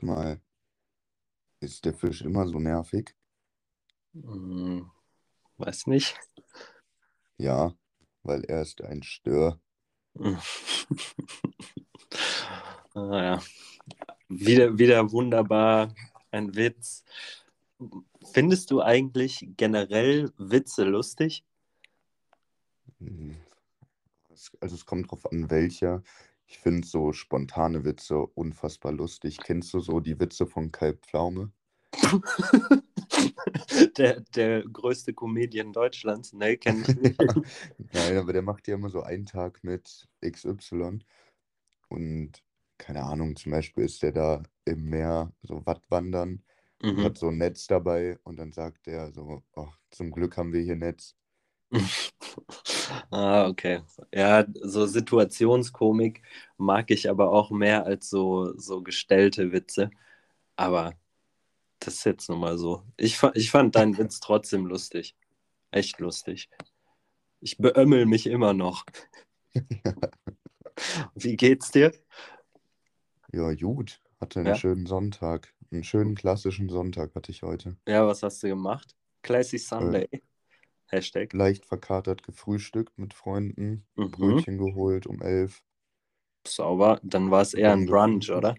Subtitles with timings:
[0.00, 0.40] sag mal,
[1.60, 3.14] ist der Fisch immer so nervig?
[4.14, 4.90] Hm,
[5.58, 6.18] weiß nicht.
[7.36, 7.74] Ja,
[8.22, 9.60] weil er ist ein Stör.
[12.94, 13.42] ah, ja.
[14.28, 15.94] Wieder, wieder wunderbar
[16.30, 17.04] ein Witz.
[18.32, 21.44] Findest du eigentlich generell Witze lustig?
[22.98, 23.36] Hm,
[24.60, 26.02] Also es kommt drauf an, welcher.
[26.50, 29.38] Ich finde so spontane Witze unfassbar lustig.
[29.38, 31.52] Kennst du so die Witze von Kai Pflaume?
[33.96, 36.32] der, der größte Comedian Deutschlands?
[36.32, 37.20] Nee, kenn ich nicht.
[37.92, 40.98] Nein, aber der macht ja immer so einen Tag mit XY.
[41.88, 42.42] Und
[42.78, 46.42] keine Ahnung, zum Beispiel ist der da im Meer so Wattwandern
[46.82, 47.04] Mhm.
[47.04, 50.62] hat so ein Netz dabei und dann sagt er so, oh, zum Glück haben wir
[50.62, 51.14] hier Netz.
[53.10, 53.82] Ah, okay.
[54.14, 56.22] Ja, so Situationskomik
[56.58, 59.90] mag ich aber auch mehr als so, so gestellte Witze.
[60.56, 60.94] Aber
[61.80, 62.84] das ist jetzt nun mal so.
[62.96, 65.16] Ich, fa- ich fand deinen Witz trotzdem lustig.
[65.72, 66.50] Echt lustig.
[67.40, 68.84] Ich beömmel mich immer noch.
[71.14, 71.92] Wie geht's dir?
[73.32, 74.00] Ja, gut.
[74.20, 74.54] Hatte einen Ja?
[74.54, 75.52] schönen Sonntag.
[75.72, 77.76] Einen schönen klassischen Sonntag hatte ich heute.
[77.86, 78.94] Ja, was hast du gemacht?
[79.22, 80.08] Classy Sunday.
[80.90, 81.32] Hashtag.
[81.32, 84.10] Leicht verkatert gefrühstückt mit Freunden, Mhm.
[84.10, 85.62] Brötchen geholt um elf.
[86.46, 87.00] Sauber.
[87.02, 88.56] Dann war es eher ein Brunch, oder?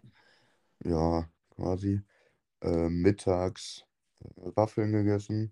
[0.83, 2.01] Ja, quasi.
[2.61, 3.83] Äh, mittags
[4.19, 5.51] äh, Waffeln gegessen.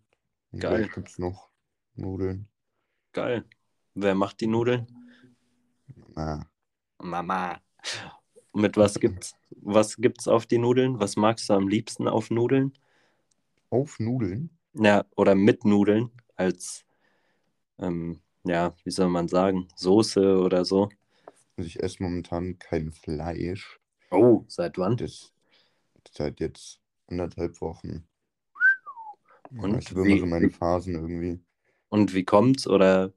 [0.51, 0.81] Und Geil.
[0.81, 1.49] gleich gibt's noch
[1.95, 2.47] Nudeln.
[3.13, 3.45] Geil.
[3.95, 4.87] Wer macht die Nudeln?
[6.15, 6.43] Ah,
[6.99, 7.59] Mama.
[8.53, 10.99] Mit was gibt's, was gibt's auf die Nudeln?
[10.99, 12.73] Was magst du am liebsten auf Nudeln?
[13.71, 14.49] auf Nudeln?
[14.73, 16.85] Ja, oder mit Nudeln als,
[17.79, 20.89] ähm, ja, wie soll man sagen, Soße oder so.
[21.57, 23.79] Also ich esse momentan kein Fleisch.
[24.11, 24.97] Oh, seit wann?
[24.97, 25.33] Das
[26.11, 28.07] seit jetzt anderthalb Wochen.
[29.51, 31.39] Ja, Und ich wie- immer so meine Phasen irgendwie.
[31.89, 32.67] Und wie kommt's?
[32.67, 33.13] Oder,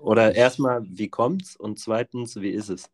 [0.00, 1.56] oder erstmal, wie kommt's?
[1.56, 2.90] Und zweitens, wie ist es?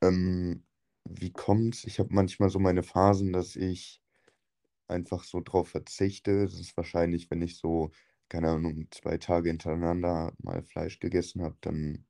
[0.00, 0.64] Ähm,
[1.04, 1.84] wie kommt's?
[1.84, 4.00] Ich habe manchmal so meine Phasen, dass ich
[4.88, 6.44] einfach so drauf verzichte.
[6.44, 7.90] Das ist wahrscheinlich, wenn ich so,
[8.32, 12.06] keine Ahnung, zwei Tage hintereinander mal Fleisch gegessen habe, dann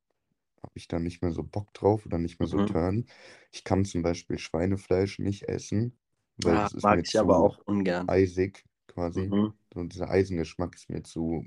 [0.62, 2.66] habe ich da nicht mehr so Bock drauf oder nicht mehr so Mhm.
[2.66, 3.06] Turn.
[3.52, 5.98] Ich kann zum Beispiel Schweinefleisch nicht essen,
[6.38, 8.08] weil Ah, das ist mag mir ich aber zu auch ungern.
[8.08, 9.34] eisig quasi.
[9.34, 9.52] Mhm.
[9.74, 11.44] So dieser Eisengeschmack ist mir zu.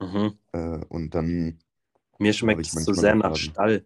[0.00, 0.38] Mhm.
[0.52, 1.58] Äh, und dann,
[2.18, 3.36] Mir schmeckt es zu manchmal sehr so nach.
[3.36, 3.84] Stall.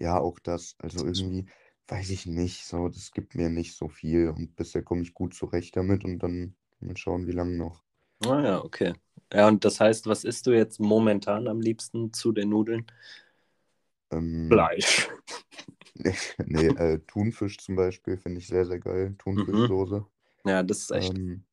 [0.00, 1.46] ja, auch das, also irgendwie,
[1.88, 5.34] weiß ich nicht, so, das gibt mir nicht so viel und bisher komme ich gut
[5.34, 7.84] zurecht damit und dann mal schauen, wie lange noch.
[8.24, 8.94] Ah ja, okay.
[9.32, 12.86] Ja, und das heißt, was isst du jetzt momentan am liebsten zu den Nudeln?
[14.12, 15.08] Ähm, Fleisch.
[16.46, 19.14] nee, äh, Thunfisch zum Beispiel finde ich sehr, sehr geil.
[19.18, 20.04] Thunfischsoße.
[20.46, 21.20] Ja, das ist echt.
[21.20, 21.44] Ähm,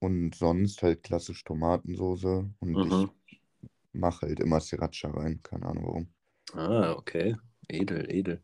[0.00, 2.86] und sonst halt klassisch Tomatensoße und Mhm.
[2.86, 3.12] ich
[3.92, 6.14] mache halt immer Sriracha rein, keine Ahnung warum.
[6.54, 7.36] Ah, okay.
[7.68, 8.42] Edel, edel.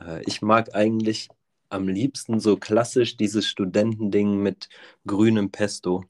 [0.00, 1.28] Äh, ich mag eigentlich
[1.70, 4.68] am liebsten so klassisch dieses Studentending mit
[5.06, 6.04] grünem Pesto.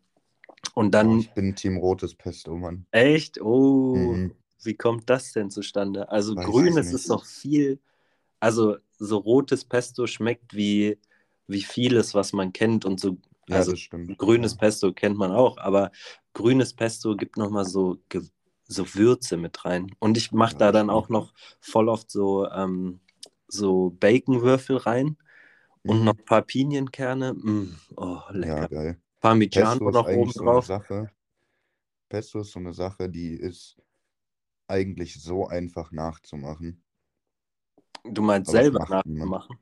[0.75, 2.87] Und Oh, dann, ich bin Team Rotes Pesto, Mann.
[2.91, 4.33] echt, oh, Mhm.
[4.65, 6.09] wie kommt das denn zustande?
[6.11, 7.79] Also Weiß grünes ist noch viel,
[8.41, 10.99] also so rotes Pesto schmeckt wie,
[11.47, 13.17] wie vieles, was man kennt und so,
[13.49, 14.19] Ja, also das stimmt.
[14.19, 14.59] grünes Ja.
[14.59, 15.91] Pesto kennt man auch, aber
[16.33, 17.99] grünes Pesto gibt nochmal so,
[18.69, 19.95] so Würze mit rein.
[20.01, 23.01] Und ich mache Ja, da dann auch noch voll oft so, ähm,
[23.49, 25.17] so Baconwürfel rein
[25.83, 26.05] und Mhm.
[26.07, 27.35] noch ein paar Pinienkerne.
[27.35, 28.69] Mm, oh, Ja, lecker.
[28.69, 29.01] geil.
[29.21, 30.63] Parmigiano noch oben eigentlich so eine drauf.
[30.63, 31.11] Sache.
[32.09, 33.77] Pesto ist so eine Sache, die ist
[34.69, 36.85] eigentlich so einfach nachzumachen.
[38.05, 39.59] Du meinst Aber selber nachzumachen?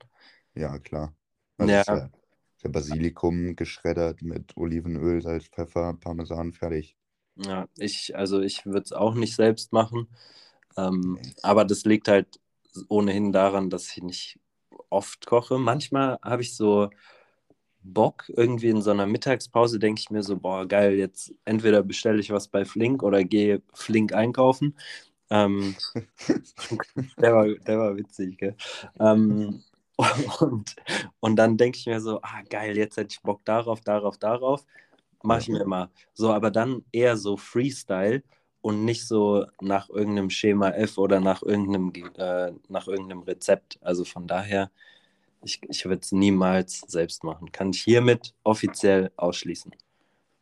[0.55, 1.15] Ja, klar.
[1.57, 1.81] Also Ja.
[1.81, 2.09] ist ja,
[2.63, 6.97] ja Basilikum geschreddert mit Olivenöl, Salz, Pfeffer, Parmesan, fertig.
[7.35, 10.07] Ja, ich, also ich würde es auch nicht selbst machen.
[10.77, 11.35] Ähm, Nee.
[11.43, 12.39] aber das liegt halt
[12.89, 14.39] ohnehin daran, dass ich nicht
[14.89, 15.57] oft koche.
[15.59, 16.89] Manchmal habe ich so
[17.93, 22.19] Bock, irgendwie in so einer Mittagspause denke ich mir so, boah, geil, jetzt entweder bestelle
[22.19, 24.75] ich was bei Flink oder gehe Flink einkaufen.
[25.29, 25.75] Ähm,
[27.17, 28.55] der, war, der war witzig, gell?
[28.99, 29.63] Ähm,
[30.39, 30.75] und,
[31.19, 34.65] und dann denke ich mir so, ah, geil, jetzt hätte ich Bock darauf, darauf, darauf.
[35.23, 35.91] Mache ich mir immer.
[36.13, 38.23] So, aber dann eher so Freestyle
[38.61, 43.79] und nicht so nach irgendeinem Schema F oder nach irgendeinem, Ge- äh, nach irgendeinem Rezept.
[43.81, 44.71] Also von daher,
[45.45, 47.51] ich, ich würde es niemals selbst machen.
[47.53, 49.73] Kann ich hiermit offiziell ausschließen.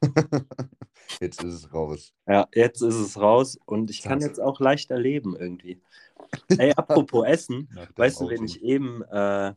[1.22, 2.14] Jetzt ist es raus.
[2.26, 5.82] Ja, jetzt ist es raus und ich kann jetzt auch leichter leben irgendwie.
[6.58, 9.54] Ey, apropos Essen, weißt du, wen ich eben äh,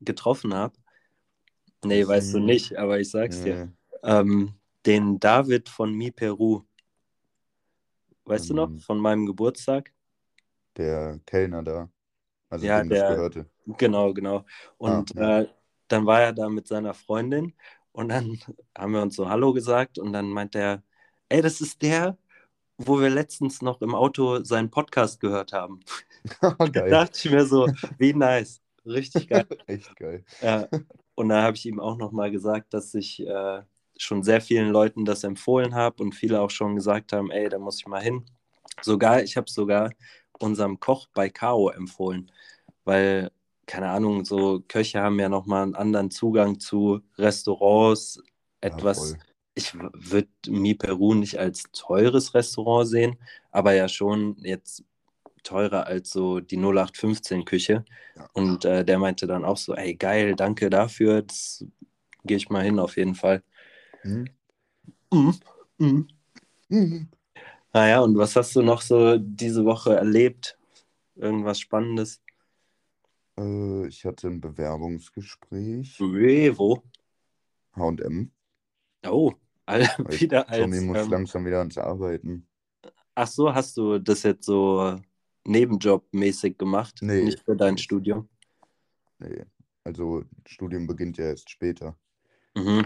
[0.00, 0.74] getroffen habe?
[1.84, 3.58] Nee, weißt du Hm, nicht, aber ich sag's dir.
[3.58, 3.68] nee,
[4.02, 4.54] Ähm,
[4.86, 6.62] den David von Mi Peru.
[8.24, 8.70] Weißt du noch?
[8.70, 9.92] ähm, Von meinem Geburtstag?
[10.76, 11.90] der Kellner da,
[12.52, 13.50] also Ja, dem das der, gehörte.
[13.66, 14.44] genau, genau.
[14.84, 15.28] Ah, Und ja.
[15.28, 15.48] äh,
[15.88, 17.54] dann war er da mit seiner Freundin
[17.92, 18.38] und dann
[18.78, 20.82] haben wir uns so Hallo gesagt und dann meint er,
[21.28, 22.18] ey, das ist der,
[22.78, 25.80] wo wir letztens noch im Auto seinen Podcast gehört haben.
[26.40, 26.82] Da Geil.
[26.82, 29.46] dachte ich mir so, wie nice, richtig geil.
[29.66, 30.24] Echt geil.
[30.40, 30.68] Ja.
[31.14, 33.62] Und da habe ich ihm auch nochmal gesagt, dass ich äh,
[33.98, 37.58] schon sehr vielen Leuten das empfohlen habe und viele auch schon gesagt haben, ey, da
[37.58, 38.24] muss ich mal hin.
[38.80, 39.92] Sogar, ich habe sogar
[40.42, 42.30] unserem Koch bei Kao empfohlen,
[42.84, 43.30] weil,
[43.66, 48.16] keine Ahnung, so Köche haben ja nochmal einen anderen Zugang zu Restaurants,
[48.62, 49.18] Ja, etwas, voll.
[49.54, 53.16] ich würde Mi Peru nicht als teures Restaurant sehen,
[53.50, 54.84] aber ja schon jetzt
[55.42, 57.84] teurer als so die 0815-Küche.
[58.16, 58.28] Ja.
[58.34, 61.64] Und äh, der meinte dann auch so, ey, geil, danke dafür, das
[62.24, 63.42] gehe ich mal hin auf jeden Fall.
[64.02, 64.24] Hm?
[65.12, 65.34] Mhm.
[65.78, 66.08] Mhm.
[66.68, 67.08] Mhm.
[67.74, 70.58] Naja, und was hast du noch so diese Woche erlebt?
[71.16, 72.22] Irgendwas Spannendes?
[73.38, 76.08] Äh, ich hatte ein Bewerbungsgespräch,
[76.58, 76.82] Wo?
[77.76, 78.32] H&M,
[79.04, 79.32] Oh,
[79.66, 79.82] all,
[80.20, 82.46] wieder Tommy als, muss ähm, langsam wieder ans Arbeiten.
[83.14, 84.96] ach so, hast du das jetzt so
[85.44, 87.78] nebenjobmäßig gemacht, Nee, nicht für dein.
[87.78, 88.28] Studium?
[89.18, 89.46] Nee,
[89.84, 91.96] also Studium beginnt ja erst später.
[92.56, 92.82] Mhm,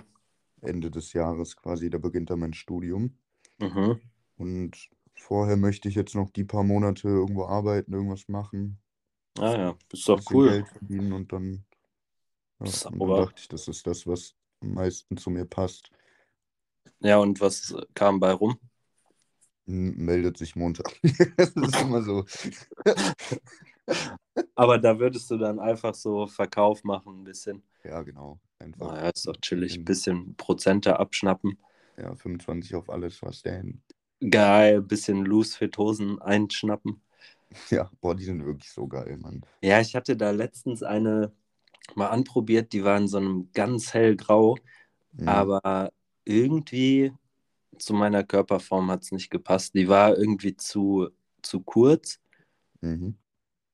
[0.61, 3.17] Ende des Jahres quasi, da beginnt dann mein Studium.
[3.61, 4.01] mhm.
[4.39, 8.79] Und vorher möchte ich jetzt noch die paar Monate irgendwo arbeiten, irgendwas machen,
[9.39, 10.49] Ah ja, ist ein doch cool.
[10.49, 11.65] Geld verdienen und dann,
[12.61, 15.91] ja, und dann dachte ich, das ist das, was am meisten zu mir passt.
[17.01, 18.59] Ja, und was kam bei rum?
[19.69, 20.99] M meldet sich Montag.
[21.37, 22.25] Das ist immer so.
[24.55, 27.63] Aber da würdest du dann einfach so Verkauf machen, ein bisschen.
[27.85, 28.39] Ja, genau.
[28.59, 29.77] Einfach Naja, ist doch chillig.
[29.77, 31.59] in, Bisschen Prozente abschnappen.
[31.99, 33.83] ja, 25 auf alles, was denn.
[34.21, 37.03] Geil, bisschen loose fit Hosen einschnappen.
[37.71, 39.43] Ja, boah, die sind wirklich so geil, Mann.
[39.63, 41.33] Ja, ich hatte da letztens eine
[41.95, 44.57] mal anprobiert, die war in so einem ganz hellgrau,
[45.15, 45.29] Mhm.
[45.29, 45.93] aber
[46.25, 47.13] irgendwie
[47.79, 49.75] zu meiner Körperform hat es nicht gepasst.
[49.75, 51.09] Die war irgendwie zu,
[51.43, 52.21] zu kurz
[52.83, 53.17] Mhm.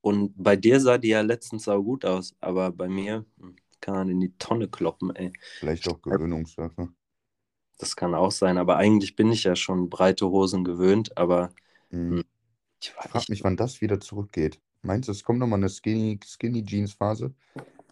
[0.01, 3.95] und bei dir sah die ja letztens auch gut aus, aber bei mir hm, kann
[3.95, 5.33] man in die Tonne kloppen, ey.
[5.59, 6.89] Vielleicht auch Gewöhnungssache.
[7.77, 11.53] Das kann auch sein, aber eigentlich bin ich ja schon breite Hosen gewöhnt, aber
[11.91, 12.17] Mhm.
[12.17, 12.25] hm,
[12.83, 14.61] ich Ich frage ich, mich, wann das wieder zurückgeht.
[14.83, 17.35] Meinst du, es kommt nochmal eine Skinny, Skinny Jeans Phase?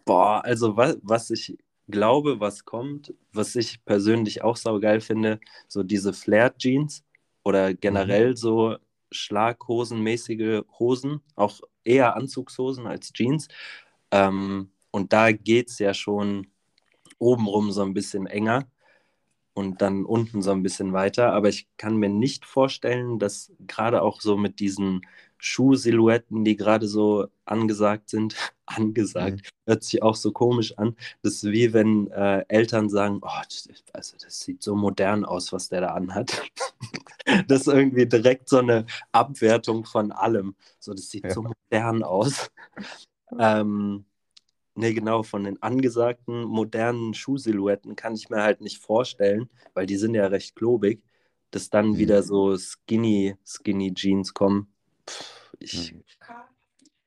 [0.05, 1.57] boah, also was, was ich
[1.87, 7.03] glaube, was kommt, was ich persönlich auch saugeil finde, so diese Flared Jeans
[7.43, 8.21] oder Mhm.
[8.21, 8.77] generell so
[9.11, 13.47] schlaghosenmäßige Hosen, auch eher Anzugshosen als Jeans.
[14.11, 16.47] Ähm, und da geht es ja schon
[17.19, 18.67] obenrum so ein bisschen enger
[19.53, 21.33] und dann unten so ein bisschen weiter.
[21.33, 25.01] Aber ich kann mir nicht vorstellen, dass gerade auch so mit diesen
[25.37, 29.49] Schuhsilhouetten, die gerade so angesagt sind, angesagt, Mhm.
[29.65, 30.95] hört sich auch so komisch an.
[31.23, 35.51] Das ist wie wenn äh, Eltern sagen, oh, das, also das sieht so modern aus,
[35.51, 36.41] was der da anhat.
[37.47, 40.55] das ist irgendwie direkt so eine Abwertung von allem.
[40.79, 41.31] So, das sieht Ja.
[41.31, 42.51] so modern aus.
[43.39, 44.05] Ähm,
[44.75, 49.97] ne, genau, von den angesagten modernen Schuhsilhouetten kann ich mir halt nicht vorstellen, weil die
[49.97, 51.03] sind ja recht klobig,
[51.51, 51.97] dass dann Mhm.
[51.97, 54.73] wieder so skinny, skinny Jeans kommen.
[55.09, 56.03] Pff, ich, Mhm.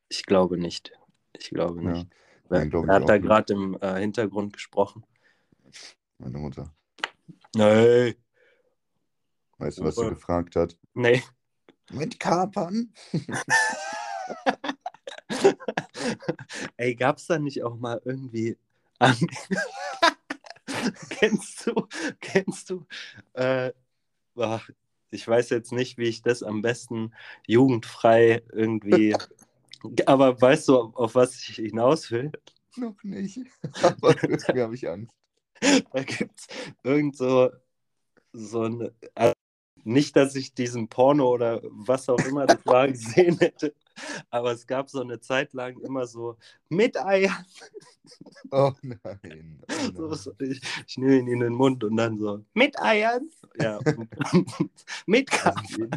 [0.09, 0.93] ich glaube nicht.
[1.39, 2.09] Ich glaube Ja, nicht.
[2.49, 5.05] Wer, nein, glaube wer ich hat da gerade im äh, Hintergrund gesprochen?
[6.19, 6.73] Meine Mutter.
[7.57, 8.17] Nee.
[9.59, 10.11] Weißt du, was sie Ruhe.
[10.11, 10.77] gefragt hat?
[10.95, 11.23] Nee.
[11.91, 12.93] Mit Kapern?
[16.77, 18.57] Ey, gab's da nicht auch mal irgendwie
[18.99, 19.17] an
[21.11, 21.89] kennst du,
[22.21, 22.87] kennst du,
[23.35, 23.73] äh,
[24.37, 24.69] ach,
[25.11, 27.13] ich weiß jetzt nicht, wie ich das am besten
[27.47, 29.17] jugendfrei irgendwie,
[30.07, 32.33] aber weißt du, auf, was ich hinaus will?
[32.77, 33.41] Noch nicht.
[33.83, 35.15] Aber irgendwie habe ich Angst.
[35.61, 36.49] Da gibt's
[36.83, 37.51] irgend so,
[38.33, 39.35] so ein, also
[39.85, 43.75] nicht, dass ich diesen Porno oder was auch immer das war gesehen hätte,
[44.31, 46.37] aber es gab so eine Zeit lang immer so
[46.69, 47.45] mit Eiern.
[48.53, 49.61] Oh nein.
[49.69, 50.15] Oh So, nein.
[50.15, 53.29] so, ich, ich nehme ihn in den Mund und dann so, mit Eiern?
[53.59, 53.81] Ja,
[55.07, 55.89] mit ich Kaffee.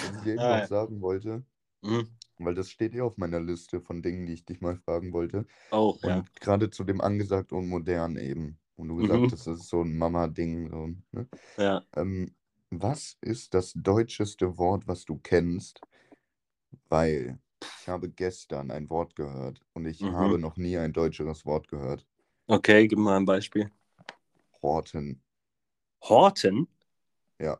[0.00, 0.66] was ich eben Ah, noch ja.
[0.66, 1.44] sagen wollte,
[1.82, 2.08] Mhm.
[2.38, 5.46] weil das steht eh auf meiner Liste von Dingen, die ich dich mal fragen wollte.
[5.70, 6.24] Auch, Und ja.
[6.40, 8.58] gerade zu dem angesagt und modern eben.
[8.76, 9.32] Und du gesagt Mhm.
[9.32, 10.70] das ist so ein Mama-Ding.
[10.70, 11.28] So, ne?
[11.56, 11.84] Ja.
[11.96, 12.34] ähm,
[12.70, 15.82] was ist das deutscheste Wort, was du kennst?
[16.88, 17.38] Weil
[17.80, 20.12] ich habe gestern ein Wort gehört und ich Mhm.
[20.12, 22.06] habe noch nie ein deutscheres Wort gehört.
[22.46, 23.70] Okay, gib mal ein Beispiel.
[24.62, 25.20] Horten.
[26.02, 26.68] Horten?
[27.38, 27.58] Ja.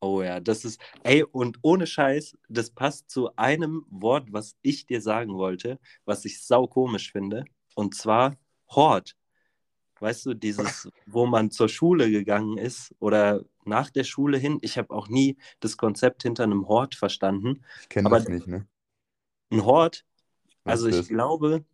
[0.00, 4.84] Oh ja, das ist, ey, und ohne Scheiß, das passt zu einem Wort, was ich
[4.86, 7.44] dir sagen wollte, was ich sau komisch finde,
[7.76, 8.36] und zwar
[8.68, 9.16] Hort.
[10.00, 14.58] Weißt du, dieses, wo man zur Schule gegangen ist oder nach der Schule hin.
[14.62, 17.62] Ich habe auch nie das Konzept hinter einem Hort verstanden.
[17.82, 18.66] Ich kenne das nicht, ne?
[19.50, 20.04] Ein Hort,
[20.64, 21.64] also ich glaube,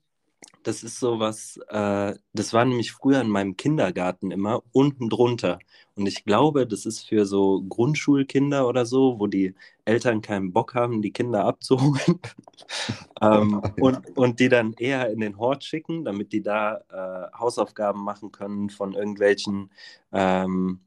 [0.63, 5.59] das ist sowas, äh, das war nämlich früher in meinem Kindergarten immer unten drunter.
[5.95, 9.55] Und ich glaube, das ist für so Grundschulkinder oder so, wo die
[9.85, 12.21] Eltern keinen Bock haben, die Kinder abzuholen.
[13.23, 13.75] ähm, nein.
[13.81, 18.33] und, und die dann eher in den Hort schicken, damit die da äh, Hausaufgaben machen
[18.33, 19.71] können von irgendwelchen
[20.13, 20.81] ähm,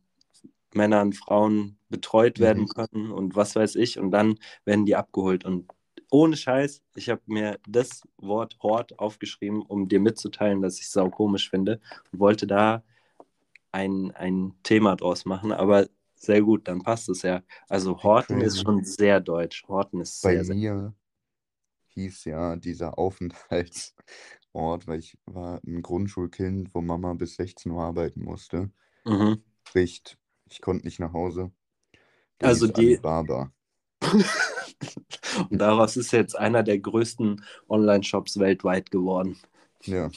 [0.75, 2.67] Männern, Frauen betreut werden Mhm.
[2.67, 3.99] können und was weiß ich.
[3.99, 4.35] Und dann
[4.65, 5.45] werden die abgeholt.
[5.45, 5.69] Und
[6.09, 10.91] ohne Scheiß, ich habe mir das Wort Hort aufgeschrieben, um dir mitzuteilen, dass ich es
[10.91, 11.79] sau komisch finde
[12.11, 12.83] und wollte da
[13.71, 17.41] ein, ein Thema draus machen, aber sehr gut, dann passt es ja.
[17.69, 19.65] Also Horten ist schon sehr deutsch.
[19.67, 20.55] Horten ist Bei sehr, sehr.
[20.55, 20.93] mir
[21.89, 23.93] hieß ja dieser Aufenthaltsort,
[24.87, 28.71] weil ich war ein Grundschulkind, wo Mama bis 16 Uhr arbeiten musste.
[29.05, 29.41] Mhm.
[29.67, 30.17] Sprich,
[30.51, 31.51] ich konnte nicht nach Hause.
[32.39, 33.51] Der Also die- Alibaba.
[35.49, 39.37] Und daraus ist jetzt einer der größten Online-Shops weltweit geworden.
[39.83, 40.09] Ja.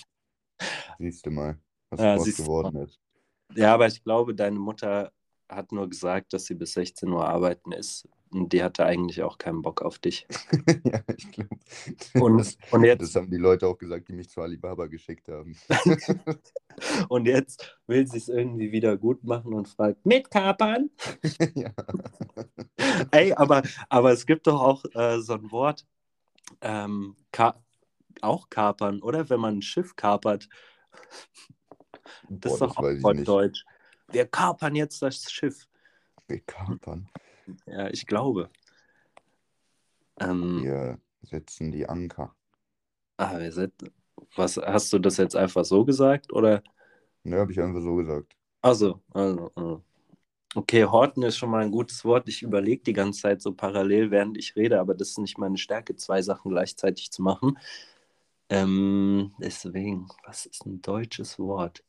[0.98, 1.58] Siehst du mal,
[1.90, 2.98] was Ja, du geworden ist.
[3.54, 5.12] Ja, aber ich glaube, deine Mutter
[5.48, 8.08] hat nur gesagt, dass sie bis 16 Uhr arbeiten ist.
[8.34, 10.26] Und die hatte eigentlich auch keinen Bock auf dich.
[10.84, 11.56] ja, ich glaube.
[12.14, 15.28] Und, Das, und, das jetzt, haben die Leute auch gesagt, die mich zu Alibaba geschickt
[15.28, 15.56] haben.
[17.08, 20.90] und jetzt will sie es irgendwie wieder gut machen und fragt, mit Kapern?
[21.54, 21.70] ja.
[23.12, 25.86] Ey, aber, aber es gibt doch auch äh, so ein Wort,
[26.60, 27.62] ähm, ka
[28.20, 29.30] auch kapern, oder?
[29.30, 30.48] Wenn man ein Schiff kapert.
[32.28, 33.28] Das Boah, ist doch das auch nicht.
[33.28, 33.64] deutsch.
[34.08, 35.68] Wir kapern jetzt das Schiff.
[36.26, 37.08] Wir kapern.
[37.66, 38.50] Ja, ich glaube.
[40.20, 42.34] Ähm, Wir setzen die Anker.
[43.16, 43.72] ah, wir sind,
[44.36, 46.32] was, hast du das jetzt einfach so gesagt?
[46.32, 46.62] Oder?
[47.24, 48.36] Ne, habe ich einfach so gesagt.
[48.62, 49.84] Also, also, also.
[50.54, 52.28] Okay, Horten ist schon mal ein gutes Wort.
[52.28, 55.58] Ich überlege die ganze Zeit so parallel, während ich rede, aber das ist nicht meine
[55.58, 57.58] Stärke, zwei Sachen gleichzeitig zu machen.
[58.48, 61.84] Ähm, deswegen, was ist ein deutsches Wort?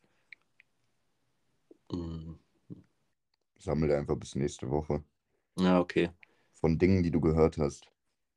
[1.91, 2.37] Hm,
[3.57, 5.03] Sammel einfach bis nächste Woche.
[5.57, 6.09] Ja, okay.
[6.55, 7.87] Von Dingen, die du gehört hast.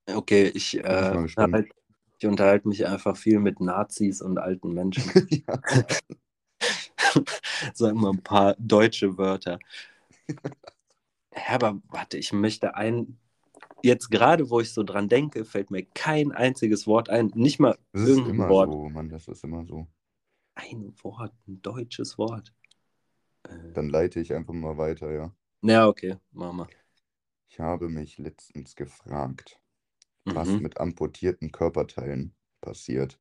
[0.06, 1.68] Okay, ich, äh, unterhalte,
[2.18, 5.04] ich unterhalte mich einfach viel mit Nazis und alten Menschen.
[5.46, 5.60] ja.
[7.74, 9.58] Sag mal ein paar deutsche Wörter.
[11.48, 13.18] Aber warte, ich möchte ein.
[13.82, 17.32] Jetzt gerade, wo ich so dran denke, fällt mir kein einziges Wort ein.
[17.34, 18.70] Nicht mal Das ist irgendein immer Wort.
[18.72, 19.86] so, Mann, das ist immer so.
[20.56, 22.52] Ein Wort, ein deutsches Wort.
[23.48, 25.34] Äh, Dann leite ich einfach mal weiter, ja.
[25.62, 26.68] ja, okay, mach mal.
[27.48, 29.60] Ich habe mich letztens gefragt,
[30.24, 30.60] was Mhm.
[30.60, 33.20] mit amputierten Körperteilen passiert.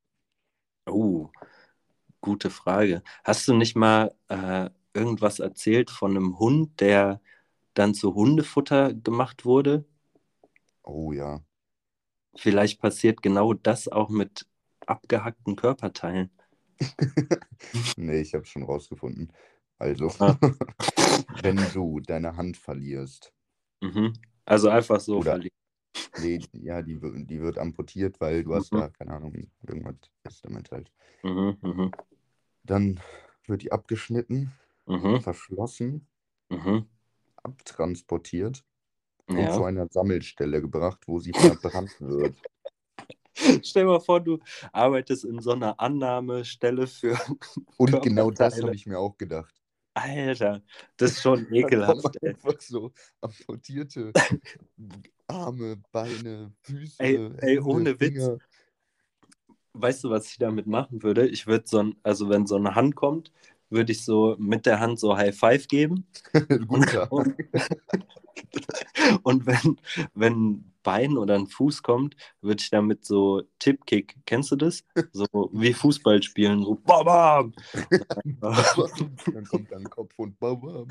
[0.86, 1.30] Oh,
[2.20, 3.02] gute Frage.
[3.24, 7.20] Hast du nicht mal äh, irgendwas erzählt von einem Hund, der
[7.74, 9.84] dann zu Hundefutter gemacht wurde?
[10.84, 11.40] Oh ja.
[12.36, 14.46] Vielleicht passiert genau das auch mit
[14.86, 16.30] abgehackten Körperteilen.
[17.96, 19.32] nee, ich habe schon rausgefunden.
[19.78, 20.36] Also, Ah.
[21.42, 23.32] wenn du deine Hand verlierst,
[23.80, 24.12] Mhm.
[24.44, 25.40] Also einfach so Oder-
[26.20, 28.78] nee, ja, die, die wird amputiert, weil du hast Mhm.
[28.78, 29.34] da, keine Ahnung,
[29.66, 30.90] irgendwas ist damit halt.
[31.22, 31.90] Mhm, mhm,
[32.64, 33.00] Dann
[33.46, 34.52] wird die abgeschnitten,
[34.86, 36.06] mhm, verschlossen,
[36.48, 36.86] mhm.
[37.42, 38.64] abtransportiert
[39.26, 42.36] und zu einer Sammelstelle gebracht, wo sie verbrannt wird.
[43.62, 44.38] Stell dir mal vor, du
[44.72, 47.18] arbeitest in so einer Annahmestelle für.
[47.76, 49.54] Und genau das habe ich mir auch gedacht.
[50.02, 50.62] Alter,
[50.96, 52.22] das ist schon ekelhaft.
[52.22, 54.12] einfach so amputierte
[55.26, 58.14] Arme, Beine, Füße, Ey, ey, ohne Witz.
[58.14, 58.38] Finger.
[59.74, 61.28] Weißt du, was ich damit machen würde?
[61.28, 63.30] Ich würde so ein, also wenn so eine Hand kommt,
[63.70, 66.06] würde ich so mit der Hand so High Five geben.
[66.66, 67.12] Guter.
[67.12, 67.34] Und,
[69.22, 69.76] und wenn,
[70.14, 74.84] wenn ein Bein oder ein Fuß kommt, würde ich damit so Tippkick, kennst du das?
[75.12, 77.52] So wie Fußball spielen, so bam, bam.
[78.40, 80.88] Dann kommt dann Kopf und Bam.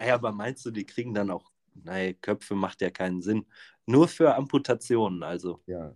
[0.00, 3.46] Ey, aber meinst du, die kriegen dann auch, nein, Köpfe macht ja keinen Sinn.
[3.86, 5.60] Nur für Amputationen, also.
[5.66, 5.92] Ja,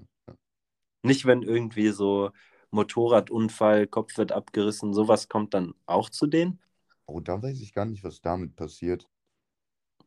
[1.03, 2.31] Nicht, wenn irgendwie so
[2.71, 6.61] Motorradunfall, Kopf wird abgerissen, sowas kommt dann auch zu denen?
[7.07, 9.07] oh, da weiß ich gar nicht, was damit passiert.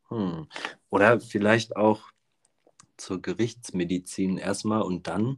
[0.10, 0.48] Hm.
[0.90, 2.12] Oder vielleicht auch
[2.98, 5.38] zur Gerichtsmedizin erstmal und dann.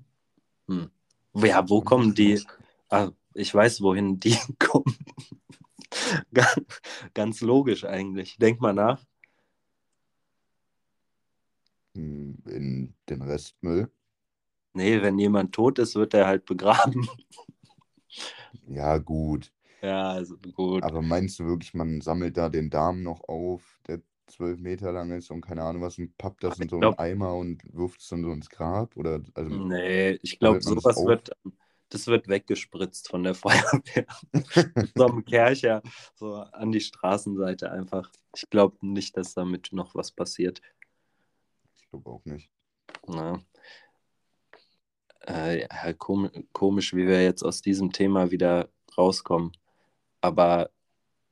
[0.68, 0.90] Hm.
[1.36, 2.42] Ja, wo kommen die?
[2.90, 4.98] Ah, ich weiß, wohin die kommen.
[7.14, 8.38] Ganz logisch eigentlich.
[8.38, 9.04] Denk mal nach.
[11.96, 13.90] Hm, in den Restmüll.
[14.74, 17.08] Nee, wenn jemand tot ist, wird er halt begraben.
[18.68, 19.54] Ja, gut.
[19.82, 20.84] Ja, also gut.
[20.84, 25.12] Aber meinst du wirklich, man sammelt da den Darm noch auf, der zwölf Meter lang
[25.12, 28.02] ist und keine Ahnung was und pappt das in so einen glaub- Eimer und wirft
[28.02, 28.96] es dann so ins Grab?
[28.98, 31.08] Oder also Nee, ich glaube, sowas auf?
[31.08, 31.32] wird,
[31.90, 34.06] das wird weggespritzt von der Feuerwehr.
[34.96, 35.82] so einem Kercher,
[36.16, 38.10] so an die Straßenseite einfach.
[38.36, 40.62] Ich glaube nicht, dass damit noch was passiert.
[41.78, 42.50] ich glaube auch nicht.
[43.08, 43.40] Na.
[45.28, 49.52] Äh, ja, kom komisch, wie wir jetzt aus diesem Thema wieder rauskommen.
[50.22, 50.70] Aber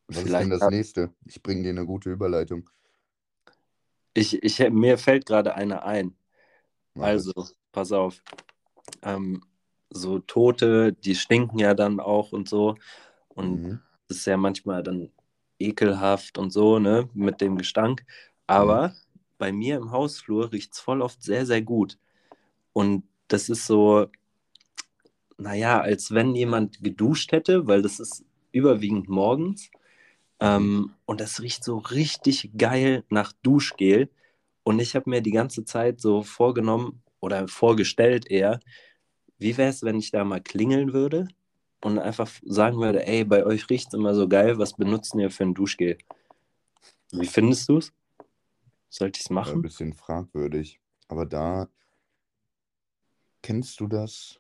[0.08, 1.14] Was ist vielleicht denn das nächste?
[1.26, 2.70] Ich bringe dir eine gute Überleitung.
[4.14, 6.16] Ich, ich, mir fällt gerade eine ein.
[6.96, 7.34] Also,
[7.72, 8.22] pass auf.
[9.02, 9.44] Ähm,
[9.90, 12.76] so Tote, die stinken ja dann auch und so.
[13.30, 13.82] Und Mhm.
[14.08, 15.12] das ist ja manchmal dann
[15.60, 18.06] ekelhaft und so, ne, mit dem Gestank.
[18.48, 18.94] Aber
[19.38, 21.98] bei mir im Hausflur riecht es voll oft sehr, sehr gut.
[22.74, 24.08] Und das ist so,
[25.38, 29.70] naja, als wenn jemand geduscht hätte, weil das ist überwiegend morgens.
[30.40, 34.10] Ähm, und das riecht so richtig geil nach Duschgel.
[34.64, 38.60] Und ich habe mir die ganze Zeit so vorgenommen oder vorgestellt eher,
[39.38, 41.28] wie wäre es, wenn ich da mal klingeln würde
[41.82, 45.32] und einfach sagen würde, ey, bei euch riecht es immer so geil, was benutzen ihr
[45.32, 45.98] für ein Duschgel?
[47.12, 47.94] Wie findest du es?
[48.90, 49.62] Sollte ich es Ja, ein machen?
[49.62, 50.80] bisschen fragwürdig.
[51.08, 51.68] Aber da
[53.42, 54.40] kennst du das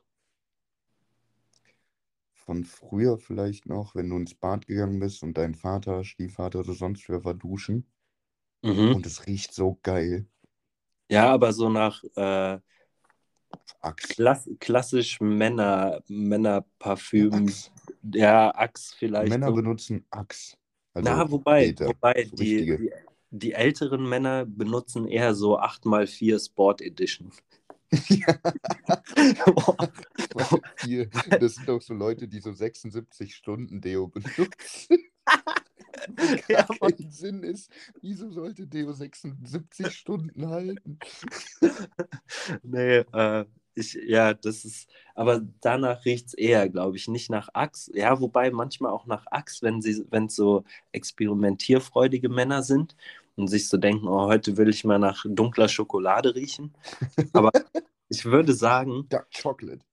[2.46, 6.74] von früher vielleicht noch, wenn du ins Bad gegangen bist und dein Vater, Stiefvater oder
[6.74, 7.86] sonst wer war duschen
[8.64, 8.94] Mhm.
[8.94, 10.26] und es riecht so geil.
[11.10, 12.60] Ja, aber so nach äh,
[13.96, 17.52] klass klassisch Männer, Männerparfüm.
[18.14, 19.30] Ja, Axe vielleicht.
[19.32, 19.56] Männer so.
[19.56, 20.58] benutzen Axt.
[20.94, 22.92] Also Na, wobei, Peter, wobei so die, die,
[23.32, 27.32] die älteren Männer benutzen eher so 8x4 Sport Edition.
[28.10, 28.40] Ja,
[30.84, 34.98] hier, das sind doch so Leute, die so 76 Stunden Deo benutzen.
[36.50, 37.72] Ja, keinen Sinn ist.
[38.02, 41.00] Wieso sollte Deo 76 Stunden halten?
[42.64, 47.50] nee, äh, ich, ja, das ist, aber danach riecht es eher, glaube ich, nicht nach
[47.54, 47.92] Axe.
[47.96, 49.26] Ja, wobei manchmal auch nach
[49.62, 52.96] wenn sie, wenn es so experimentierfreudige Männer sind
[53.36, 56.74] und sich so denken, oh, heute will ich mal nach dunkler Schokolade riechen.
[57.34, 57.52] Aber
[58.10, 59.84] ich würde sagen, Dark Chocolate.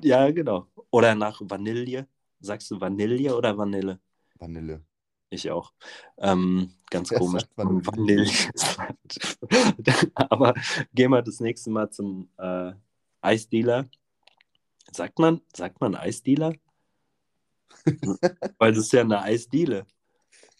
[0.00, 0.66] ja, genau.
[0.90, 2.06] Oder nach Vanille.
[2.40, 4.00] Sagst du Vanille oder Vanille?
[4.34, 4.84] Vanille.
[5.30, 5.72] Ich auch.
[6.18, 7.44] Ähm, ganz Wer komisch.
[7.56, 8.30] Vanille?
[10.14, 10.54] Aber
[10.92, 12.72] gehen wir das nächste Mal zum äh,
[13.22, 13.88] Eisdealer.
[14.90, 16.52] Sagt man, sagt man Eisdealer?
[18.58, 19.86] Weil das ist ja eine Eisdiele.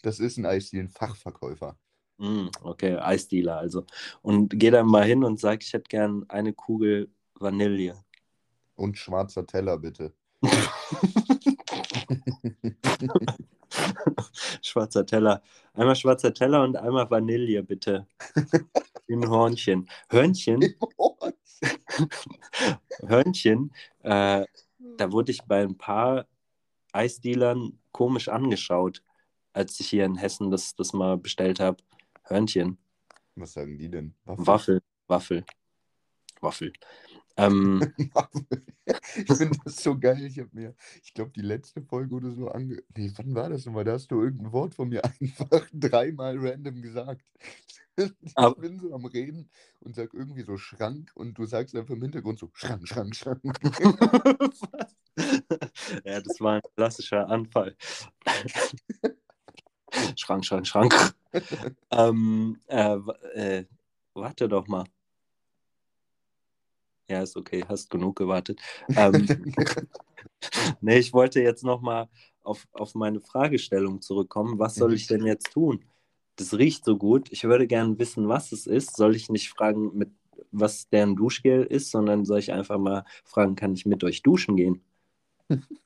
[0.03, 1.73] Das ist ein Eisdiel, ein Fachverkäufer.
[1.73, 1.77] Mm,
[2.63, 3.85] okay, Eisdealer also.
[4.23, 7.97] Und geh dann mal hin und sag, ich hätte gern eine Kugel Vanille.
[8.75, 10.13] Und schwarzer Teller, bitte.
[14.63, 15.43] schwarzer Teller.
[15.75, 18.07] Einmal schwarzer Teller und einmal Vanille, bitte.
[19.09, 19.89] Ein Hornchen.
[20.09, 20.75] Hörnchen,
[23.07, 23.73] Hörnchen,
[24.03, 24.45] äh,
[24.97, 26.27] da wurde ich bei ein paar
[26.93, 29.03] Eisdealern komisch angeschaut,
[29.53, 31.83] als ich hier in Hessen das, das mal bestellt habe.
[32.25, 32.79] Hörnchen,
[33.35, 34.15] Was sagen die denn?
[34.25, 34.47] Waffel?
[34.47, 35.45] Waffel, Waffel,
[36.41, 36.73] Waffel.
[37.37, 37.93] Ähm,
[39.17, 40.23] ich finde das so geil.
[40.25, 42.83] Ich habe mir, ich glaube, die letzte Folge oder so ange.
[42.95, 43.85] Nee, wann war das nochmal?
[43.85, 47.25] Da hast du irgendein Wort von mir einfach dreimal random gesagt.
[47.97, 51.95] Ich Aber- bin so am Reden und sag irgendwie so Schrank und du sagst einfach
[51.95, 53.41] im Hintergrund so Schrank, Schrank, Schrank.
[56.05, 57.77] ja, das war ein klassischer Anfall.
[60.17, 61.15] Schrank, Schrank, Schrank.
[61.91, 62.97] Ähm, äh,
[63.35, 63.65] äh,
[64.15, 64.85] warte doch mal.
[67.09, 68.61] Ja, ist okay, hast genug gewartet.
[68.97, 69.27] Ähm,
[70.81, 72.09] nee, ich wollte jetzt nochmal
[72.43, 74.59] auf, auf meine Fragestellung zurückkommen.
[74.59, 74.97] Was soll Mhm.
[74.97, 75.85] ich denn jetzt tun?
[76.37, 77.31] Das riecht so gut.
[77.31, 78.97] Ich würde gerne wissen, was es ist.
[78.97, 80.11] Soll ich nicht fragen, mit
[80.51, 84.57] was deren Duschgel ist, sondern soll ich einfach mal fragen, kann ich mit euch duschen
[84.57, 84.83] gehen?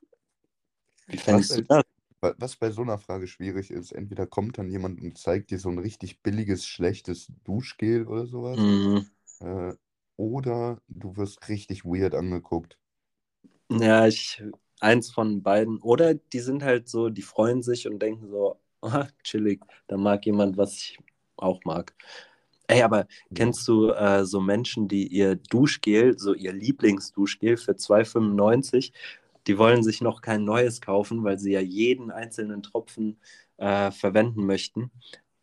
[1.07, 1.85] Wie fändest du das?
[2.21, 5.59] Wa- Was bei so einer Frage schwierig ist, entweder kommt dann jemand und zeigt dir
[5.59, 9.07] so ein richtig billiges, schlechtes Duschgel oder sowas, Mhm.
[9.41, 9.75] äh,
[10.17, 12.79] oder du wirst richtig weird angeguckt.
[13.71, 14.43] Ja, ich,
[14.81, 15.79] eins von beiden.
[15.83, 20.25] Oder die sind halt so, die freuen sich und denken so, aha, chillig, da mag
[20.27, 20.99] jemand, was ich
[21.37, 21.95] auch mag.
[22.69, 28.93] Ey, aber kennst du äh, so Menschen, die ihr Duschgel, so ihr Lieblingsduschgel für 2,95
[29.47, 33.21] die wollen sich noch kein neues kaufen, weil sie ja jeden einzelnen Tropfen
[33.59, 34.91] äh, verwenden möchten,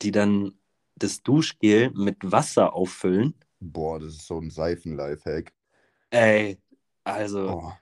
[0.01, 0.53] die dann
[0.95, 3.35] das Duschgel mit Wasser auffüllen.
[3.61, 5.53] Boah, das ist so ein Seifen-Lifehack.
[6.11, 6.59] Ey,
[7.03, 7.73] also Oh,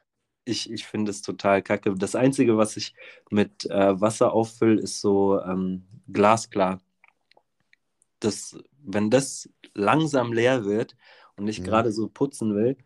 [0.45, 1.95] ich, ich finde es total kacke.
[1.95, 2.95] Das Einzige, was ich
[3.31, 6.81] mit äh, Wasser auffülle, ist so ähm, glasklar.
[8.19, 10.95] Das, wenn das langsam leer wird
[11.35, 11.63] und ich Mhm.
[11.63, 12.77] gerade so putzen will,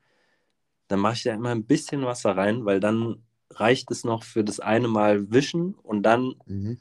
[0.89, 3.24] dann mache ich da immer ein bisschen Wasser rein, weil dann
[3.55, 6.79] reicht es noch für das eine Mal wischen und dann mhm.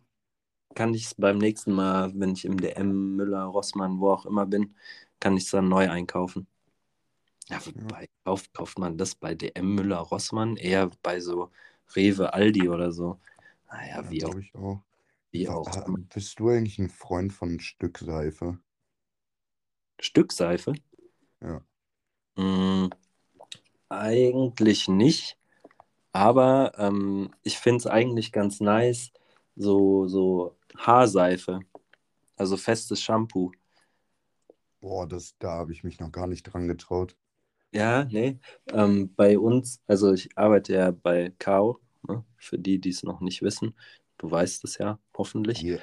[0.74, 4.46] kann ich es beim nächsten Mal, wenn ich im DM, Müller, Rossmann, wo auch immer
[4.46, 4.74] bin,
[5.20, 6.46] kann ich es dann neu einkaufen.
[7.48, 11.50] Ja, wobei, kauft, kauft man das bei DM, Müller, Rossmann eher bei so
[11.94, 13.20] Rewe, Aldi oder so.
[13.70, 14.82] Naja, Ja, wie auch, ich auch.
[15.30, 15.86] wie auch.
[16.14, 18.58] Bist du eigentlich ein Freund von Stückseife?
[20.00, 20.74] Stückseife?
[21.40, 21.62] Ja.
[22.36, 22.88] Mm,
[23.88, 25.38] eigentlich nicht,
[26.14, 29.12] aber ähm, ich finde es eigentlich ganz nice,
[29.56, 31.60] so, so Haarseife,
[32.36, 33.52] also festes Shampoo.
[34.80, 37.16] Boah, das, da habe ich mich noch gar nicht dran getraut.
[37.72, 38.38] Ja, nee.
[38.72, 42.24] Ähm, bei uns, also ich arbeite ja bei Kao, ne?
[42.38, 43.74] Für die, die es noch nicht wissen.
[44.18, 45.58] Du weißt es ja, hoffentlich.
[45.58, 45.82] Hier.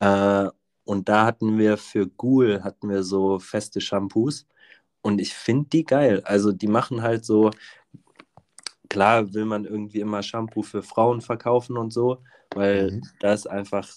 [0.00, 0.48] Äh,
[0.84, 4.46] und da hatten wir für Ghoul hatten wir so feste Shampoos
[5.02, 6.22] und ich finde die geil.
[6.24, 7.50] Also die machen halt so,
[8.88, 12.22] klar will man irgendwie immer Shampoo für Frauen verkaufen und so,
[12.54, 13.18] weil Mhm.
[13.20, 13.88] da ist einfach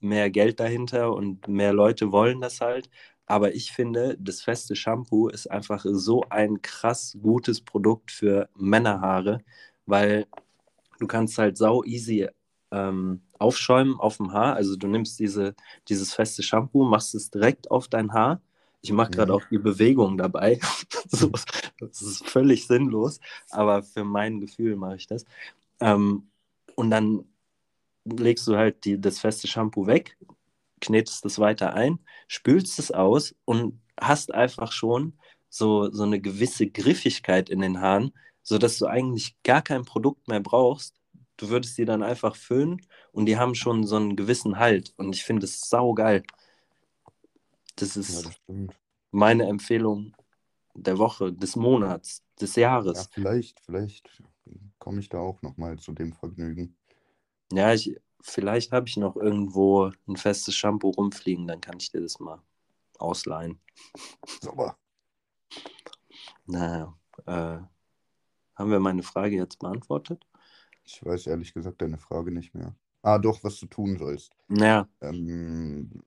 [0.00, 2.90] mehr Geld dahinter und mehr Leute wollen das halt.
[3.26, 9.38] Aber ich finde, das feste Shampoo ist einfach so ein krass gutes Produkt für Männerhaare,
[9.86, 10.26] weil
[10.98, 12.28] du kannst halt sau easy
[12.70, 14.54] ähm, aufschäumen auf dem Haar.
[14.56, 15.54] Also du nimmst diese,
[15.88, 18.40] dieses feste Shampoo, machst es direkt auf dein Haar.
[18.82, 19.34] Ich mache gerade Mhm.
[19.34, 20.60] auch die Bewegung dabei.
[21.10, 21.30] so,
[21.80, 25.24] das ist völlig sinnlos, aber für mein Gefühl mache ich das.
[25.80, 26.30] Ähm,
[26.76, 27.24] und dann
[28.04, 30.16] legst du halt die, das feste Shampoo weg,
[30.80, 35.14] knetest es weiter ein, spülst es aus und hast einfach schon
[35.48, 40.40] so, so eine gewisse Griffigkeit in den Haaren, sodass du eigentlich gar kein Produkt mehr
[40.40, 40.96] brauchst.
[41.36, 42.80] Du würdest die dann einfach föhnen
[43.12, 44.94] und die haben schon so einen gewissen Halt.
[44.96, 46.22] Und ich finde es saugeil.
[47.76, 48.78] Das Ja, ist das stimmt.
[49.10, 50.14] meine Empfehlung
[50.74, 53.08] der Woche, des Monats, des Ja, Jahres.
[53.12, 54.22] vielleicht, vielleicht
[54.78, 56.76] komme ich da auch noch mal zu dem Vergnügen.
[57.52, 62.00] Ja, ich, vielleicht habe ich noch irgendwo ein festes Shampoo rumfliegen, dann kann ich dir
[62.00, 62.40] das mal
[62.98, 63.60] ausleihen.
[64.42, 64.76] Sauber.
[66.46, 66.94] Naja,
[67.26, 67.58] äh,
[68.54, 70.26] haben wir meine Frage jetzt beantwortet?
[70.84, 72.74] Ich weiß ehrlich gesagt deine Frage nicht mehr.
[73.02, 74.32] Ah, doch, was du tun sollst.
[74.48, 76.02] Naja, Ähm,